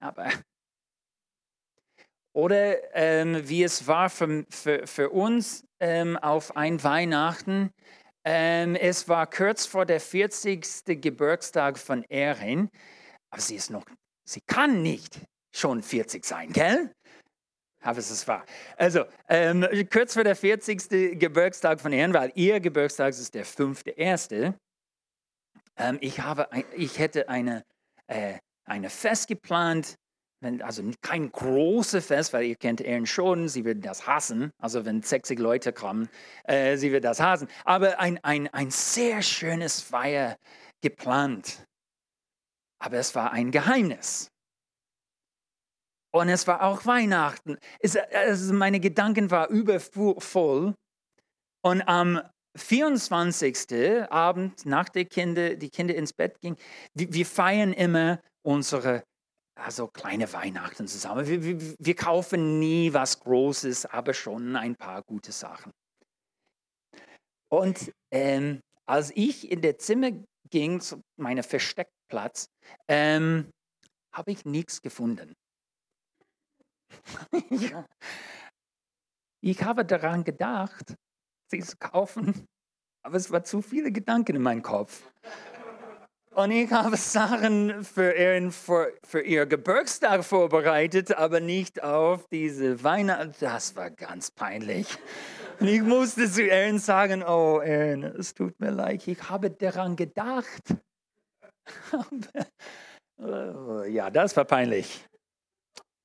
aber 0.00 0.28
oder 2.34 2.94
ähm, 2.94 3.48
wie 3.48 3.62
es 3.62 3.86
war 3.86 4.10
für, 4.10 4.44
für, 4.50 4.86
für 4.86 5.10
uns 5.10 5.64
ähm, 5.80 6.16
auf 6.16 6.56
ein 6.56 6.82
Weihnachten. 6.82 7.70
Ähm, 8.24 8.76
es 8.76 9.08
war 9.08 9.28
kurz 9.28 9.66
vor 9.66 9.84
der 9.84 10.00
40. 10.00 10.84
Geburtstag 11.00 11.78
von 11.78 12.04
Erin, 12.04 12.70
aber 13.30 13.42
sie 13.42 13.56
ist 13.56 13.70
noch, 13.70 13.84
sie 14.24 14.40
kann 14.46 14.82
nicht 14.82 15.20
schon 15.54 15.82
40 15.82 16.24
sein, 16.24 16.52
gell? 16.52 16.92
Aber 17.82 17.98
es 17.98 18.10
ist 18.10 18.26
wahr. 18.28 18.44
Also, 18.76 19.04
ähm, 19.28 19.66
kurz 19.92 20.14
vor 20.14 20.24
der 20.24 20.36
40. 20.36 21.18
Geburtstag 21.18 21.80
von 21.80 21.92
Erin, 21.92 22.14
weil 22.14 22.32
ihr 22.34 22.60
Geburtstag 22.60 23.10
ist 23.10 23.34
der 23.34 23.44
5.1. 23.44 24.54
Ähm, 25.76 25.98
ich, 26.00 26.20
habe, 26.20 26.48
ich 26.76 26.98
hätte 26.98 27.28
eine, 27.28 27.64
äh, 28.06 28.34
eine 28.64 28.88
Fest 28.88 29.28
geplant 29.28 29.96
also 30.60 30.82
kein 31.00 31.30
großes 31.30 32.06
Fest, 32.06 32.32
weil 32.32 32.44
ihr 32.44 32.56
kennt 32.56 32.80
Ehren 32.80 33.06
schon, 33.06 33.48
sie 33.48 33.64
wird 33.64 33.84
das 33.84 34.06
hassen. 34.06 34.50
Also 34.58 34.84
wenn 34.84 35.02
60 35.02 35.38
Leute 35.38 35.72
kommen, 35.72 36.08
äh, 36.44 36.76
sie 36.76 36.92
wird 36.92 37.04
das 37.04 37.20
hassen. 37.20 37.48
Aber 37.64 37.98
ein, 38.00 38.18
ein, 38.24 38.48
ein 38.48 38.70
sehr 38.70 39.22
schönes 39.22 39.80
Feier 39.80 40.36
geplant. 40.80 41.64
Aber 42.80 42.96
es 42.96 43.14
war 43.14 43.32
ein 43.32 43.52
Geheimnis. 43.52 44.31
Und 46.14 46.28
es 46.28 46.46
war 46.46 46.62
auch 46.62 46.84
Weihnachten. 46.84 47.58
Es, 47.80 47.96
also 47.96 48.52
meine 48.52 48.80
Gedanken 48.80 49.30
waren 49.30 49.50
übervoll. 49.50 50.74
Und 51.64 51.82
am 51.82 52.20
24. 52.56 54.10
Abend, 54.10 54.66
nach 54.66 54.88
der 54.90 55.06
Kinder, 55.06 55.54
die 55.54 55.70
Kinder 55.70 55.94
ins 55.94 56.12
Bett 56.12 56.38
gingen, 56.40 56.56
wir, 56.94 57.12
wir 57.12 57.26
feiern 57.26 57.72
immer 57.72 58.20
unsere 58.42 59.04
also 59.54 59.86
kleine 59.86 60.32
Weihnachten 60.32 60.86
zusammen. 60.86 61.26
Wir, 61.26 61.42
wir, 61.42 61.76
wir, 61.78 61.94
kaufen 61.94 62.58
nie 62.58 62.92
was 62.92 63.20
Großes, 63.20 63.86
aber 63.86 64.14
schon 64.14 64.56
ein 64.56 64.76
paar 64.76 65.02
gute 65.02 65.32
Sachen. 65.32 65.72
Und 67.48 67.92
ähm, 68.10 68.60
als 68.86 69.12
ich 69.14 69.50
in 69.50 69.60
das 69.60 69.78
Zimmer 69.78 70.10
ging, 70.50 70.80
zu 70.80 71.02
meinem 71.16 71.44
Versteckplatz, 71.44 72.46
ähm, 72.88 73.50
habe 74.12 74.32
ich 74.32 74.44
nichts 74.44 74.80
gefunden. 74.82 75.34
Ich 79.44 79.60
habe 79.64 79.84
daran 79.84 80.22
gedacht, 80.22 80.94
sie 81.50 81.58
zu 81.58 81.76
kaufen, 81.76 82.46
aber 83.04 83.16
es 83.16 83.28
waren 83.32 83.44
zu 83.44 83.60
viele 83.60 83.90
Gedanken 83.90 84.36
in 84.36 84.42
meinem 84.42 84.62
Kopf. 84.62 85.02
Und 86.34 86.50
ich 86.52 86.70
habe 86.70 86.96
Sachen 86.96 87.84
für 87.84 88.12
ihren 88.12 88.52
für, 88.52 88.92
für 89.04 89.20
ihr 89.20 89.44
Geburtstag 89.44 90.24
vorbereitet, 90.24 91.14
aber 91.14 91.40
nicht 91.40 91.82
auf 91.82 92.26
diese 92.28 92.82
Weihnachten. 92.84 93.34
Das 93.40 93.74
war 93.76 93.90
ganz 93.90 94.30
peinlich. 94.30 94.86
Und 95.60 95.68
ich 95.68 95.82
musste 95.82 96.30
zu 96.30 96.50
Aaron 96.50 96.78
sagen, 96.78 97.22
oh 97.22 97.58
Aaron, 97.58 98.04
es 98.04 98.32
tut 98.32 98.58
mir 98.60 98.70
leid, 98.70 99.06
ich 99.06 99.28
habe 99.28 99.50
daran 99.50 99.94
gedacht. 99.96 100.74
ja, 103.88 104.08
das 104.08 104.36
war 104.36 104.44
peinlich. 104.44 105.04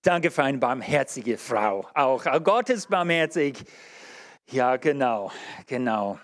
Danke 0.08 0.32
für 0.32 0.44
eine 0.44 0.58
barmherzige 0.58 1.38
Frau. 1.38 1.86
Auch 1.94 2.24
Gott 2.42 2.70
ist 2.70 2.90
barmherzig. 2.90 3.66
Ja, 4.50 4.78
genau, 4.78 5.34
genau. 5.66 6.18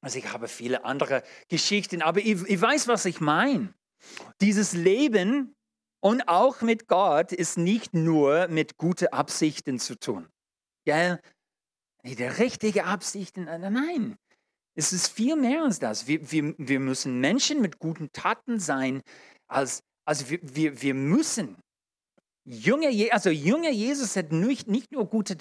Also 0.00 0.20
ich 0.20 0.32
habe 0.32 0.46
viele 0.46 0.84
andere 0.84 1.24
Geschichten, 1.48 2.00
aber 2.00 2.20
ich, 2.20 2.40
ich 2.46 2.60
weiß, 2.60 2.86
was 2.86 3.04
ich 3.04 3.20
meine. 3.20 3.74
Dieses 4.40 4.72
Leben 4.72 5.56
und 6.00 6.28
auch 6.28 6.60
mit 6.60 6.86
Gott 6.86 7.32
ist 7.32 7.58
nicht 7.58 7.92
nur 7.92 8.46
mit 8.46 8.76
guten 8.76 9.08
Absichten 9.08 9.80
zu 9.80 9.98
tun. 9.98 10.28
Ja, 10.86 11.18
die 12.04 12.22
richtige 12.22 12.84
Absichten, 12.84 13.48
äh, 13.48 13.68
nein. 13.68 14.16
Es 14.76 14.92
ist 14.92 15.08
viel 15.08 15.34
mehr 15.34 15.64
als 15.64 15.80
das. 15.80 16.06
Wir, 16.06 16.30
wir, 16.30 16.54
wir 16.56 16.78
müssen 16.78 17.18
Menschen 17.18 17.62
mit 17.62 17.80
guten 17.80 18.12
Taten 18.12 18.60
sein, 18.60 19.02
als, 19.48 19.82
also 20.04 20.30
wir, 20.30 20.38
wir, 20.40 20.82
wir 20.82 20.94
müssen. 20.94 21.56
Junge, 22.44 22.88
also 23.12 23.30
junger 23.30 23.70
Jesus 23.70 24.16
hat 24.16 24.32
nicht, 24.32 24.68
nicht 24.68 24.92
nur 24.92 25.06
gute, 25.06 25.36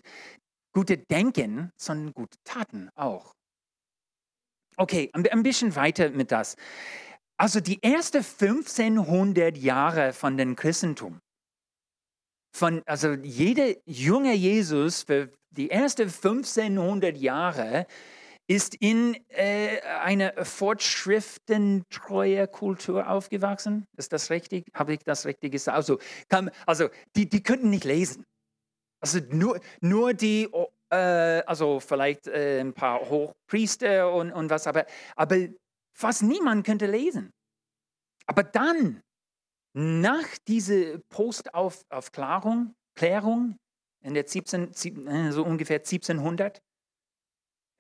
gute 0.74 0.98
Denken, 0.98 1.72
sondern 1.76 2.14
gute 2.14 2.38
Taten 2.44 2.90
auch. 2.96 3.34
Okay, 4.78 5.12
ein 5.14 5.44
bisschen 5.44 5.76
weiter 5.76 6.10
mit 6.12 6.32
das. 6.32 6.56
Also 7.38 7.60
die 7.60 7.82
ersten 7.82 8.18
1500 8.18 9.58
Jahre 9.58 10.14
von 10.14 10.38
dem 10.38 10.56
Christentum, 10.56 11.20
von, 12.56 12.84
also 12.86 13.14
jeder 13.14 13.74
junge 13.86 14.34
Jesus 14.34 15.04
für 15.04 15.32
die 15.50 15.72
ersten 15.72 16.04
1500 16.04 17.18
Jahre 17.18 17.88
ist 18.52 18.76
in 18.76 19.16
äh, 19.30 19.80
einer 19.80 20.44
fortschrittentreue 20.44 22.50
Kultur 22.50 23.10
aufgewachsen. 23.10 23.86
Ist 23.96 24.12
das 24.12 24.30
richtig? 24.30 24.66
Habe 24.74 24.96
ich 24.96 25.00
das 25.06 25.26
richtig 25.26 25.54
gesagt? 25.54 25.78
Also, 25.78 26.00
kann, 26.28 26.52
also 26.66 26.90
die, 27.16 27.30
die 27.30 27.42
könnten 27.42 27.70
nicht 27.70 27.86
lesen. 27.86 28.26
Also 29.00 29.20
nur, 29.30 29.62
nur 29.80 30.14
die, 30.14 30.50
äh, 30.90 30.96
also 30.96 31.80
vielleicht 31.80 32.28
äh, 32.28 32.60
ein 32.60 32.74
paar 32.74 33.10
Hochpriester 33.10 34.14
und, 34.14 34.34
und 34.34 34.50
was, 34.50 34.68
aber, 34.68 34.86
aber 35.16 35.38
fast 35.98 36.24
niemand 36.24 36.66
könnte 36.66 36.88
lesen. 36.88 37.32
Aber 38.26 38.44
dann, 38.44 39.02
nach 39.74 40.28
dieser 40.46 40.98
Postaufklärung, 41.08 42.74
Klärung 42.96 43.56
in 44.04 44.14
der 44.14 44.28
17, 44.28 44.74
äh, 45.08 45.32
so 45.32 45.46
ungefähr 45.46 45.78
1700, 45.78 46.62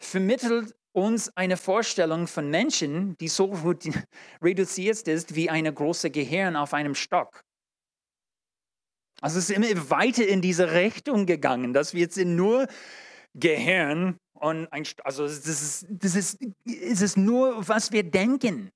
vermittelt 0.03 0.75
uns 0.93 1.35
eine 1.37 1.57
Vorstellung 1.57 2.27
von 2.27 2.49
Menschen, 2.49 3.17
die 3.17 3.27
so 3.27 3.53
reduziert 4.41 5.07
ist 5.07 5.35
wie 5.35 5.49
eine 5.49 5.73
große 5.73 6.11
Gehirn 6.11 6.55
auf 6.55 6.73
einem 6.73 6.95
Stock. 6.95 7.43
Also 9.21 9.37
es 9.37 9.49
ist 9.49 9.55
immer 9.55 9.89
weiter 9.89 10.27
in 10.27 10.41
diese 10.41 10.73
Richtung 10.73 11.25
gegangen, 11.25 11.73
dass 11.73 11.93
wir 11.93 12.01
jetzt 12.01 12.17
nur 12.17 12.67
Gehirn 13.35 14.17
und 14.33 14.67
ein, 14.73 14.83
also 15.03 15.25
das 15.27 15.45
ist, 15.45 15.85
das 15.89 16.15
ist, 16.15 16.39
es 16.65 17.01
ist 17.01 17.17
nur, 17.17 17.67
was 17.67 17.91
wir 17.91 18.03
denken 18.03 18.71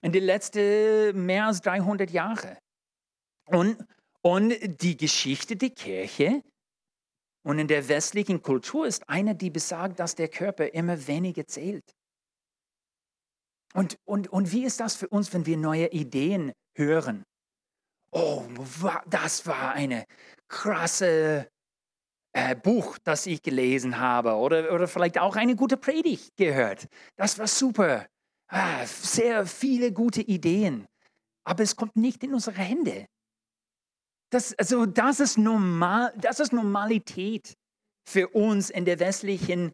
in 0.00 0.12
den 0.12 0.22
letzten 0.22 1.26
mehr 1.26 1.46
als 1.46 1.60
300 1.62 2.10
Jahren. 2.10 2.56
Und, 3.46 3.76
und 4.22 4.54
die 4.82 4.96
Geschichte 4.96 5.56
der 5.56 5.70
Kirche 5.70 6.42
und 7.44 7.58
in 7.58 7.68
der 7.68 7.88
westlichen 7.88 8.42
Kultur 8.42 8.86
ist 8.86 9.08
eine, 9.08 9.34
die 9.34 9.50
besagt, 9.50 10.00
dass 10.00 10.14
der 10.14 10.28
Körper 10.28 10.72
immer 10.72 11.06
weniger 11.06 11.46
zählt. 11.46 11.84
Und, 13.74 13.98
und, 14.04 14.28
und 14.28 14.52
wie 14.52 14.64
ist 14.64 14.80
das 14.80 14.96
für 14.96 15.08
uns, 15.08 15.32
wenn 15.32 15.46
wir 15.46 15.56
neue 15.56 15.88
Ideen 15.88 16.52
hören? 16.76 17.24
Oh, 18.12 18.44
das 19.06 19.46
war 19.46 19.72
eine 19.72 20.04
krasse 20.48 21.48
äh, 22.32 22.54
Buch, 22.54 22.96
das 23.02 23.26
ich 23.26 23.42
gelesen 23.42 23.98
habe 23.98 24.34
oder, 24.34 24.72
oder 24.72 24.88
vielleicht 24.88 25.18
auch 25.18 25.36
eine 25.36 25.56
gute 25.56 25.76
Predigt 25.76 26.36
gehört. 26.36 26.86
Das 27.16 27.38
war 27.38 27.48
super. 27.48 28.06
Ah, 28.48 28.86
sehr 28.86 29.46
viele 29.46 29.92
gute 29.92 30.22
Ideen. 30.22 30.86
Aber 31.44 31.62
es 31.62 31.76
kommt 31.76 31.96
nicht 31.96 32.22
in 32.22 32.32
unsere 32.32 32.56
Hände. 32.56 33.06
Das, 34.34 34.52
also 34.58 34.84
das, 34.84 35.20
ist 35.20 35.38
normal, 35.38 36.12
das 36.16 36.40
ist 36.40 36.52
Normalität 36.52 37.56
für 38.04 38.26
uns 38.30 38.68
in 38.68 38.84
der 38.84 38.98
westlichen 38.98 39.72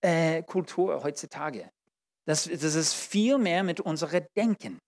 äh, 0.00 0.44
Kultur 0.44 1.02
heutzutage. 1.02 1.68
Das, 2.24 2.44
das 2.44 2.76
ist 2.76 2.94
viel 2.94 3.36
mehr 3.36 3.64
mit 3.64 3.80
unserem 3.80 4.24
Denken. 4.36 4.78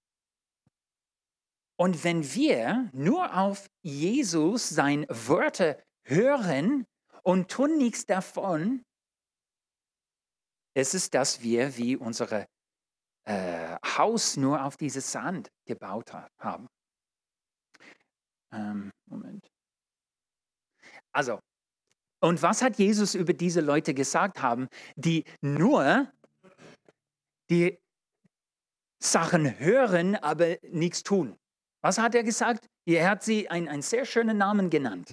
Und 1.76 2.04
wenn 2.04 2.32
wir 2.32 2.90
nur 2.92 3.36
auf 3.36 3.66
Jesus 3.82 4.68
seine 4.68 5.04
Wörter 5.08 5.82
hören 6.06 6.86
und 7.24 7.50
tun 7.50 7.76
nichts 7.76 8.06
davon, 8.06 8.84
ist 10.76 10.94
es, 10.94 11.10
dass 11.10 11.42
wir 11.42 11.76
wie 11.76 11.96
unser 11.96 12.46
äh, 13.24 13.76
Haus 13.96 14.36
nur 14.36 14.64
auf 14.64 14.76
dieses 14.76 15.10
Sand 15.10 15.50
gebaut 15.66 16.12
haben. 16.38 16.68
Ähm, 18.52 18.90
Moment. 19.06 19.46
Also, 21.12 21.40
und 22.20 22.42
was 22.42 22.62
hat 22.62 22.78
Jesus 22.78 23.14
über 23.14 23.32
diese 23.32 23.60
Leute 23.60 23.94
gesagt 23.94 24.42
haben, 24.42 24.68
die 24.96 25.24
nur 25.40 26.10
die 27.50 27.78
Sachen 29.00 29.58
hören, 29.58 30.16
aber 30.16 30.56
nichts 30.62 31.02
tun? 31.02 31.36
Was 31.80 31.98
hat 31.98 32.14
er 32.14 32.24
gesagt? 32.24 32.66
Er 32.86 33.08
hat 33.08 33.22
sie 33.22 33.48
einen, 33.48 33.82
sehr 33.82 34.04
schönen 34.04 34.38
Namen 34.38 34.70
genannt. 34.70 35.12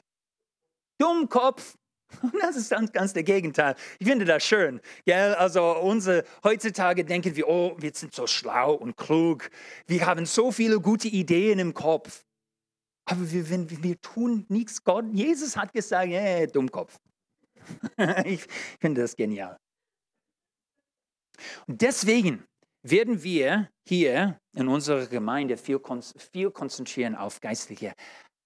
Dummkopf. 0.99 1.75
Das 2.39 2.55
ist 2.55 2.69
ganz, 2.69 2.91
ganz 2.91 3.13
der 3.13 3.23
Gegenteil. 3.23 3.75
Ich 3.99 4.07
finde 4.07 4.25
das 4.25 4.43
schön. 4.43 4.79
Gell? 5.05 5.33
Also 5.35 5.75
unsere, 5.77 6.23
heutzutage 6.43 7.03
denken 7.03 7.35
wir, 7.35 7.47
oh, 7.47 7.75
wir 7.79 7.91
sind 7.93 8.13
so 8.13 8.27
schlau 8.27 8.73
und 8.73 8.95
klug. 8.95 9.49
Wir 9.87 10.05
haben 10.05 10.25
so 10.25 10.51
viele 10.51 10.79
gute 10.79 11.07
Ideen 11.07 11.59
im 11.59 11.73
Kopf. 11.73 12.24
Aber 13.05 13.31
wir, 13.31 13.49
wenn, 13.49 13.83
wir 13.83 13.99
tun 14.01 14.45
nichts. 14.49 14.83
Gott, 14.83 15.05
Jesus 15.13 15.55
hat 15.55 15.73
gesagt, 15.73 16.09
hey, 16.09 16.47
Dummkopf. 16.47 16.97
ich 18.25 18.45
finde 18.79 19.01
das 19.01 19.15
genial. 19.15 19.57
Und 21.67 21.81
deswegen 21.81 22.45
werden 22.83 23.23
wir 23.23 23.69
hier 23.87 24.39
in 24.55 24.67
unserer 24.67 25.07
Gemeinde 25.07 25.57
viel, 25.57 25.79
viel 26.31 26.51
konzentrieren 26.51 27.15
auf 27.15 27.41
geistliche 27.41 27.93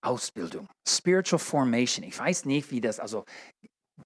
Ausbildung, 0.01 0.67
Spiritual 0.87 1.39
Formation. 1.39 2.05
Ich 2.05 2.17
weiß 2.17 2.45
nicht, 2.45 2.71
wie 2.71 2.81
das, 2.81 2.99
also 2.99 3.25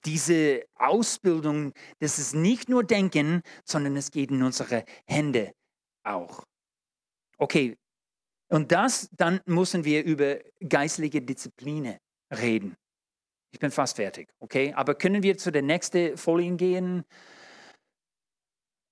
diese 0.06 0.66
Ausbildung, 0.76 1.74
das 2.00 2.18
ist 2.18 2.34
nicht 2.34 2.68
nur 2.68 2.84
Denken, 2.84 3.42
sondern 3.64 3.96
es 3.96 4.12
geht 4.12 4.32
in 4.32 4.42
unsere 4.42 4.86
Hände 5.06 5.54
auch. 6.04 6.44
Okay, 7.38 7.78
und 8.50 8.72
das, 8.72 9.10
dann 9.12 9.42
müssen 9.46 9.84
wir 9.86 10.04
über 10.04 10.40
geistliche 10.68 11.22
Disziplinen 11.22 11.98
reden. 12.32 12.76
Ich 13.52 13.60
bin 13.60 13.72
fast 13.72 13.96
fertig, 13.96 14.30
okay? 14.40 14.74
Aber 14.74 14.96
können 14.96 15.22
wir 15.22 15.38
zu 15.38 15.52
der 15.52 15.62
nächsten 15.62 16.18
Folie 16.18 16.56
gehen? 16.56 17.04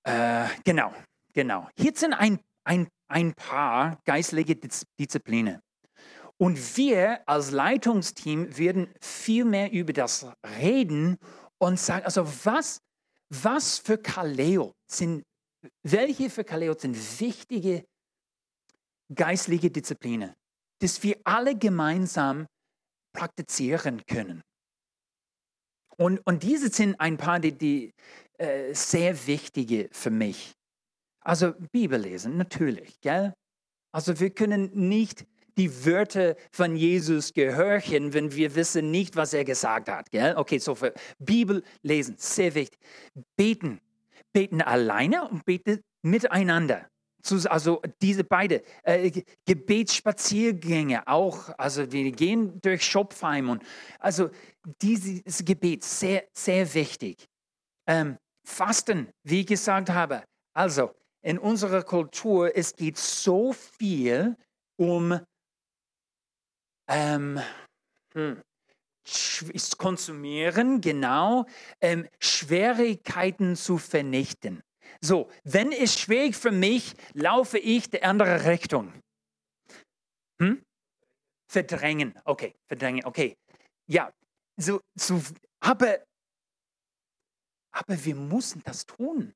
Äh, 0.04 0.46
genau, 0.64 0.92
genau. 1.32 1.68
Hier 1.76 1.92
sind 1.94 2.12
ein, 2.12 2.38
ein, 2.64 2.88
ein 3.08 3.34
paar 3.34 4.00
geistliche 4.04 4.56
Disziplinen. 4.98 5.60
Und 6.38 6.76
wir 6.76 7.28
als 7.28 7.50
Leitungsteam 7.50 8.56
werden 8.56 8.92
viel 9.00 9.44
mehr 9.44 9.70
über 9.70 9.92
das 9.92 10.26
reden 10.60 11.18
und 11.58 11.78
sagen, 11.78 12.04
also 12.04 12.26
was, 12.44 12.80
was 13.30 13.78
für 13.78 13.98
Kaleo 13.98 14.72
sind, 14.90 15.22
welche 15.84 16.30
für 16.30 16.42
Kaleo 16.42 16.74
sind 16.76 16.96
wichtige 17.20 17.84
geistliche 19.14 19.70
Disziplinen, 19.70 20.32
dass 20.80 21.02
wir 21.02 21.16
alle 21.24 21.56
gemeinsam 21.56 22.46
praktizieren 23.14 24.04
können. 24.06 24.42
Und, 25.96 26.20
und 26.26 26.42
diese 26.42 26.70
sind 26.70 26.98
ein 27.00 27.16
paar, 27.16 27.38
die, 27.38 27.52
die 27.52 27.92
äh, 28.38 28.74
sehr 28.74 29.26
wichtige 29.26 29.88
für 29.92 30.10
mich. 30.10 30.52
Also 31.20 31.52
Bibel 31.70 32.00
lesen, 32.00 32.36
natürlich, 32.36 33.00
gell? 33.00 33.34
Also 33.92 34.18
wir 34.18 34.30
können 34.30 34.70
nicht 34.88 35.26
die 35.58 35.84
Wörter 35.84 36.34
von 36.50 36.76
Jesus 36.76 37.34
gehorchen, 37.34 38.14
wenn 38.14 38.32
wir 38.32 38.54
wissen 38.54 38.90
nicht, 38.90 39.16
was 39.16 39.34
er 39.34 39.44
gesagt 39.44 39.88
hat. 39.88 40.10
Gell? 40.10 40.34
Okay, 40.36 40.58
so 40.58 40.74
für 40.74 40.94
Bibel 41.18 41.62
lesen, 41.82 42.16
sehr 42.18 42.54
wichtig. 42.54 42.80
Beten. 43.36 43.80
Beten 44.32 44.62
alleine 44.62 45.28
und 45.28 45.44
beten 45.44 45.82
miteinander 46.00 46.88
also 47.48 47.80
diese 48.00 48.24
beiden 48.24 48.60
äh, 48.82 49.22
Gebetsspaziergänge 49.46 51.06
auch, 51.06 51.50
also 51.56 51.90
wir 51.92 52.10
gehen 52.12 52.60
durch 52.60 52.84
Schopfheim 52.84 53.50
und 53.50 53.62
also 53.98 54.30
dieses 54.80 55.44
Gebet 55.44 55.84
sehr, 55.84 56.24
sehr 56.32 56.72
wichtig. 56.74 57.28
Ähm, 57.86 58.18
Fasten, 58.44 59.08
wie 59.22 59.40
ich 59.40 59.46
gesagt 59.46 59.90
habe, 59.90 60.24
also 60.52 60.90
in 61.22 61.38
unserer 61.38 61.82
Kultur, 61.82 62.56
es 62.56 62.74
geht 62.74 62.98
so 62.98 63.52
viel 63.52 64.36
um 64.76 65.20
ähm, 66.88 67.40
hm, 68.14 68.42
Konsumieren, 69.78 70.80
genau, 70.80 71.46
ähm, 71.80 72.08
Schwierigkeiten 72.20 73.56
zu 73.56 73.78
vernichten. 73.78 74.62
So, 75.00 75.30
wenn 75.44 75.72
es 75.72 75.98
schwierig 75.98 76.36
für 76.36 76.50
mich, 76.50 76.94
laufe 77.14 77.58
ich 77.58 77.90
die 77.90 78.02
andere 78.02 78.44
Richtung. 78.44 78.92
Hm? 80.40 80.62
Verdrängen, 81.50 82.14
okay, 82.24 82.54
verdrängen, 82.66 83.04
okay. 83.04 83.36
Ja, 83.86 84.12
so, 84.56 84.80
so 84.94 85.20
aber, 85.60 86.04
aber 87.70 88.04
wir 88.04 88.14
müssen 88.14 88.62
das 88.64 88.86
tun. 88.86 89.34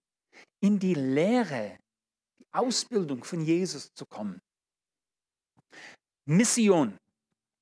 in 0.60 0.78
die 0.78 0.94
Lehre, 0.94 1.78
die 2.38 2.46
Ausbildung 2.52 3.24
von 3.24 3.42
Jesus 3.42 3.92
zu 3.94 4.06
kommen. 4.06 4.40
Mission. 6.26 6.98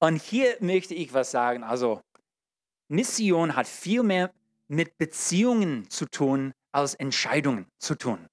Und 0.01 0.21
hier 0.21 0.57
möchte 0.61 0.95
ich 0.95 1.13
was 1.13 1.31
sagen. 1.31 1.63
Also 1.63 2.01
Mission 2.89 3.57
hat 3.57 3.67
viel 3.67 4.03
mehr 4.03 4.33
mit 4.69 4.97
Beziehungen 4.97 5.89
zu 5.91 6.07
tun 6.07 6.53
als 6.75 6.95
Entscheidungen 6.95 7.67
zu 7.79 7.95
tun. 7.95 8.27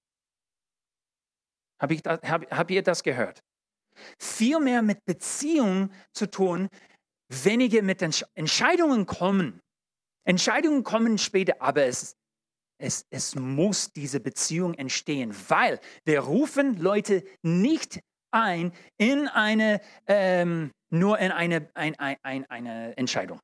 Hab 1.80 1.92
ich 1.92 2.02
das, 2.02 2.20
hab, 2.24 2.50
habt 2.52 2.72
ihr 2.72 2.84
das 2.84 3.04
gehört? 3.04 3.44
Viel 4.20 4.60
mehr 4.60 4.82
mit 4.82 5.04
Beziehungen 5.06 5.94
zu 6.14 6.30
tun, 6.30 6.70
weniger 7.30 7.82
mit 7.82 8.02
Entscheidungen 8.02 9.06
kommen. 9.06 9.62
Entscheidungen 10.26 10.84
kommen 10.84 11.18
später, 11.18 11.62
aber 11.62 11.86
es, 11.86 12.16
es, 12.80 13.06
es 13.10 13.36
muss 13.36 13.92
diese 13.92 14.20
Beziehung 14.20 14.74
entstehen, 14.74 15.36
weil 15.50 15.80
wir 16.06 16.22
rufen 16.22 16.78
Leute 16.80 17.24
nicht 17.42 18.00
ein 18.32 18.74
in 18.98 19.28
eine, 19.28 19.82
ähm, 20.08 20.72
nur 20.90 21.20
in 21.20 21.32
eine, 21.32 21.70
ein, 21.74 21.96
ein, 22.00 22.18
ein, 22.24 22.46
eine 22.50 22.98
Entscheidung. 22.98 23.40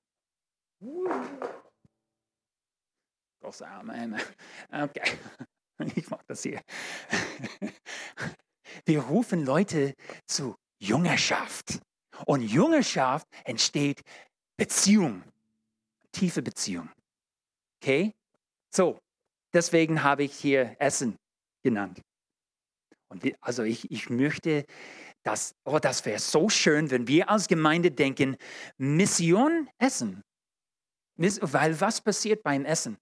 Große 3.48 3.66
Arme. 3.66 4.18
Okay, 4.74 5.18
ich 5.96 6.10
mache 6.10 6.26
das 6.28 6.44
hier. 6.44 6.62
Wir 8.86 9.00
rufen 9.00 9.46
Leute 9.46 9.94
zu 10.26 10.54
Jüngerschaft. 10.80 11.80
Und 12.26 12.42
Jüngerschaft 12.42 13.26
entsteht 13.46 14.02
Beziehung, 14.58 15.24
tiefe 16.12 16.42
Beziehung. 16.42 16.90
Okay? 17.82 18.14
So, 18.70 19.00
deswegen 19.54 20.04
habe 20.04 20.26
ich 20.26 20.34
hier 20.34 20.76
Essen 20.80 21.16
genannt. 21.64 22.02
Und 23.08 23.34
also 23.40 23.64
ich, 23.64 23.90
ich 23.90 24.10
möchte, 24.10 24.66
dass, 25.24 25.56
oh, 25.64 25.80
das 25.80 26.06
wäre 26.06 26.20
so 26.20 26.50
schön, 26.50 26.92
wenn 26.92 27.08
wir 27.08 27.30
als 27.30 27.48
Gemeinde 27.48 27.92
denken, 27.92 28.36
Mission 28.78 29.70
Essen. 29.78 30.22
Weil 31.16 31.80
was 31.80 32.02
passiert 32.02 32.44
beim 32.44 32.66
Essen? 32.66 32.98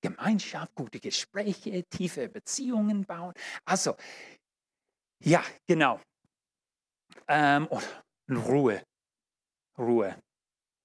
Gemeinschaft, 0.00 0.74
gute 0.74 1.00
Gespräche, 1.00 1.84
tiefe 1.84 2.28
Beziehungen 2.28 3.04
bauen. 3.04 3.34
Also, 3.64 3.96
ja, 5.22 5.42
genau. 5.66 6.00
Ähm, 7.28 7.66
und 7.66 8.36
Ruhe. 8.36 8.82
Ruhe. 9.78 10.16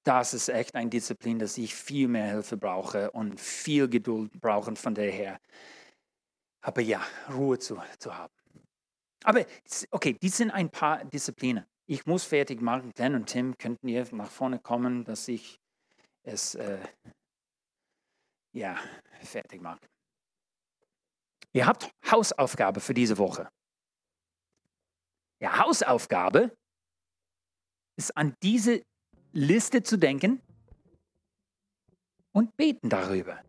Das 0.03 0.33
ist 0.33 0.49
echt 0.49 0.75
ein 0.75 0.89
Disziplin, 0.89 1.39
dass 1.39 1.57
ich 1.57 1.73
viel 1.73 2.07
mehr 2.07 2.27
Hilfe 2.27 2.57
brauche 2.57 3.09
und 3.11 3.39
viel 3.39 3.87
Geduld 3.87 4.31
brauche 4.39 4.75
von 4.75 4.93
daher. 4.93 5.39
Aber 6.61 6.81
ja, 6.81 7.01
Ruhe 7.31 7.57
zu, 7.57 7.81
zu 7.97 8.15
haben. 8.15 8.33
Aber 9.23 9.43
okay, 9.91 10.13
die 10.13 10.29
sind 10.29 10.51
ein 10.51 10.69
paar 10.69 11.03
Disziplinen. 11.05 11.65
Ich 11.87 12.05
muss 12.05 12.23
fertig 12.23 12.61
machen. 12.61 12.91
Glenn 12.95 13.15
und 13.15 13.27
Tim, 13.27 13.57
könnten 13.57 13.87
ihr 13.87 14.07
nach 14.11 14.29
vorne 14.29 14.59
kommen, 14.59 15.03
dass 15.03 15.27
ich 15.27 15.59
es 16.23 16.55
äh, 16.55 16.79
ja, 18.55 18.77
fertig 19.21 19.61
mache. 19.61 19.81
Ihr 21.53 21.67
habt 21.67 21.91
Hausaufgabe 22.09 22.79
für 22.79 22.93
diese 22.93 23.17
Woche. 23.17 23.49
Ja, 25.39 25.59
Hausaufgabe 25.59 26.55
ist 27.97 28.15
an 28.17 28.35
diese 28.41 28.81
Liste 29.33 29.83
zu 29.83 29.97
denken 29.97 30.41
und 32.31 32.55
beten 32.55 32.89
darüber. 32.89 33.41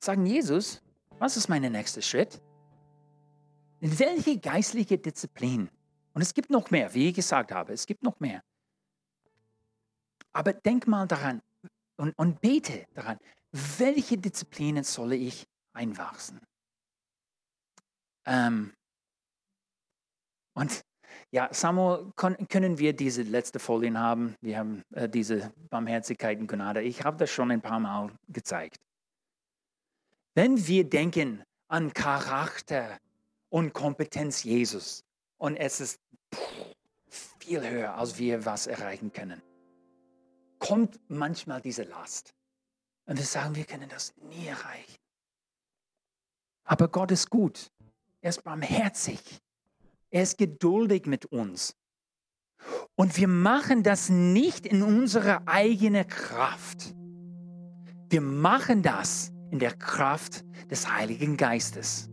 Sagen, 0.00 0.26
Jesus, 0.26 0.82
was 1.18 1.36
ist 1.36 1.48
mein 1.48 1.62
nächster 1.62 2.02
Schritt? 2.02 2.40
In 3.80 3.98
welche 3.98 4.38
geistliche 4.38 4.98
Disziplin? 4.98 5.70
Und 6.12 6.22
es 6.22 6.34
gibt 6.34 6.50
noch 6.50 6.70
mehr, 6.70 6.92
wie 6.94 7.08
ich 7.08 7.14
gesagt 7.14 7.52
habe, 7.52 7.72
es 7.72 7.86
gibt 7.86 8.02
noch 8.02 8.20
mehr. 8.20 8.42
Aber 10.32 10.52
denk 10.52 10.86
mal 10.86 11.06
daran 11.06 11.42
und, 11.96 12.12
und 12.18 12.40
bete 12.40 12.86
daran, 12.94 13.18
welche 13.52 14.18
Disziplinen 14.18 14.84
soll 14.84 15.12
ich 15.14 15.46
einwachsen? 15.72 16.40
Ähm, 18.26 18.74
und 20.54 20.82
ja, 21.30 21.48
Samuel, 21.52 22.10
können 22.16 22.78
wir 22.78 22.92
diese 22.94 23.22
letzte 23.22 23.58
Folien 23.58 23.98
haben? 23.98 24.34
Wir 24.40 24.58
haben 24.58 24.82
äh, 24.94 25.08
diese 25.08 25.52
Barmherzigkeit 25.70 26.38
und 26.38 26.46
Gnade. 26.46 26.82
Ich 26.82 27.04
habe 27.04 27.16
das 27.16 27.30
schon 27.30 27.50
ein 27.50 27.60
paar 27.60 27.80
Mal 27.80 28.10
gezeigt. 28.28 28.78
Wenn 30.34 30.66
wir 30.66 30.88
denken 30.88 31.42
an 31.68 31.92
Charakter 31.92 32.98
und 33.50 33.72
Kompetenz 33.72 34.44
Jesus 34.44 35.02
und 35.38 35.56
es 35.56 35.80
ist 35.80 36.00
viel 37.38 37.68
höher, 37.68 37.94
als 37.94 38.18
wir 38.18 38.44
was 38.44 38.66
erreichen 38.66 39.12
können, 39.12 39.42
kommt 40.58 40.98
manchmal 41.08 41.60
diese 41.60 41.84
Last. 41.84 42.34
Und 43.08 43.16
wir 43.16 43.24
sagen, 43.24 43.56
wir 43.56 43.64
können 43.64 43.88
das 43.88 44.12
nie 44.20 44.46
erreichen. 44.46 44.98
Aber 46.64 46.88
Gott 46.88 47.10
ist 47.10 47.30
gut. 47.30 47.70
Er 48.20 48.28
ist 48.28 48.44
barmherzig. 48.44 49.18
Er 50.10 50.22
ist 50.22 50.36
geduldig 50.36 51.06
mit 51.06 51.24
uns. 51.24 51.74
Und 52.96 53.16
wir 53.16 53.28
machen 53.28 53.82
das 53.82 54.10
nicht 54.10 54.66
in 54.66 54.82
unserer 54.82 55.40
eigenen 55.46 56.06
Kraft. 56.06 56.94
Wir 58.10 58.20
machen 58.20 58.82
das 58.82 59.32
in 59.50 59.58
der 59.58 59.74
Kraft 59.74 60.44
des 60.70 60.92
Heiligen 60.92 61.38
Geistes. 61.38 62.10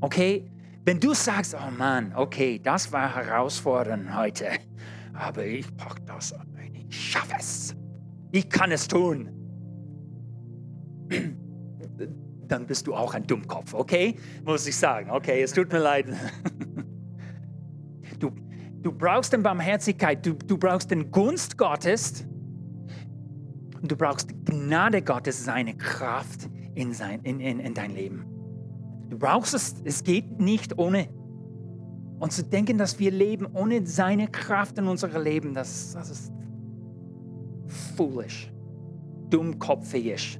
Okay? 0.00 0.48
Wenn 0.84 1.00
du 1.00 1.14
sagst, 1.14 1.54
oh 1.54 1.70
Mann, 1.72 2.14
okay, 2.14 2.60
das 2.60 2.92
war 2.92 3.12
herausfordernd 3.12 4.14
heute, 4.14 4.50
aber 5.14 5.44
ich 5.44 5.76
packe 5.76 6.02
das 6.02 6.32
an, 6.32 6.46
ich 6.88 7.10
schaffe 7.10 7.34
es. 7.38 7.74
Ich 8.30 8.48
kann 8.48 8.70
es 8.70 8.86
tun 8.86 9.41
dann 12.48 12.66
bist 12.66 12.86
du 12.86 12.94
auch 12.94 13.14
ein 13.14 13.26
Dummkopf, 13.26 13.74
okay? 13.74 14.16
Muss 14.44 14.66
ich 14.66 14.76
sagen. 14.76 15.10
Okay, 15.10 15.42
es 15.42 15.52
tut 15.52 15.72
mir 15.72 15.78
leid. 15.78 16.06
Du, 18.18 18.30
du 18.82 18.92
brauchst 18.92 19.32
den 19.32 19.42
Barmherzigkeit, 19.42 20.24
du, 20.24 20.34
du 20.34 20.56
brauchst 20.56 20.90
den 20.90 21.10
Gunst 21.10 21.58
Gottes 21.58 22.24
und 23.80 23.90
du 23.90 23.96
brauchst 23.96 24.28
Gnade 24.44 25.02
Gottes, 25.02 25.44
seine 25.44 25.74
Kraft 25.76 26.48
in, 26.74 26.92
sein, 26.92 27.20
in, 27.24 27.40
in, 27.40 27.58
in 27.58 27.74
dein 27.74 27.94
Leben. 27.94 28.24
Du 29.08 29.18
brauchst 29.18 29.54
es, 29.54 29.74
es 29.84 30.04
geht 30.04 30.38
nicht 30.40 30.78
ohne. 30.78 31.08
Und 32.18 32.32
zu 32.32 32.44
denken, 32.44 32.78
dass 32.78 32.98
wir 32.98 33.10
leben 33.10 33.46
ohne 33.52 33.84
seine 33.86 34.28
Kraft 34.28 34.78
in 34.78 34.86
unserem 34.86 35.22
Leben, 35.22 35.54
das, 35.54 35.92
das 35.94 36.10
ist 36.10 36.32
foolish, 37.96 38.52
dummkopfig. 39.30 40.38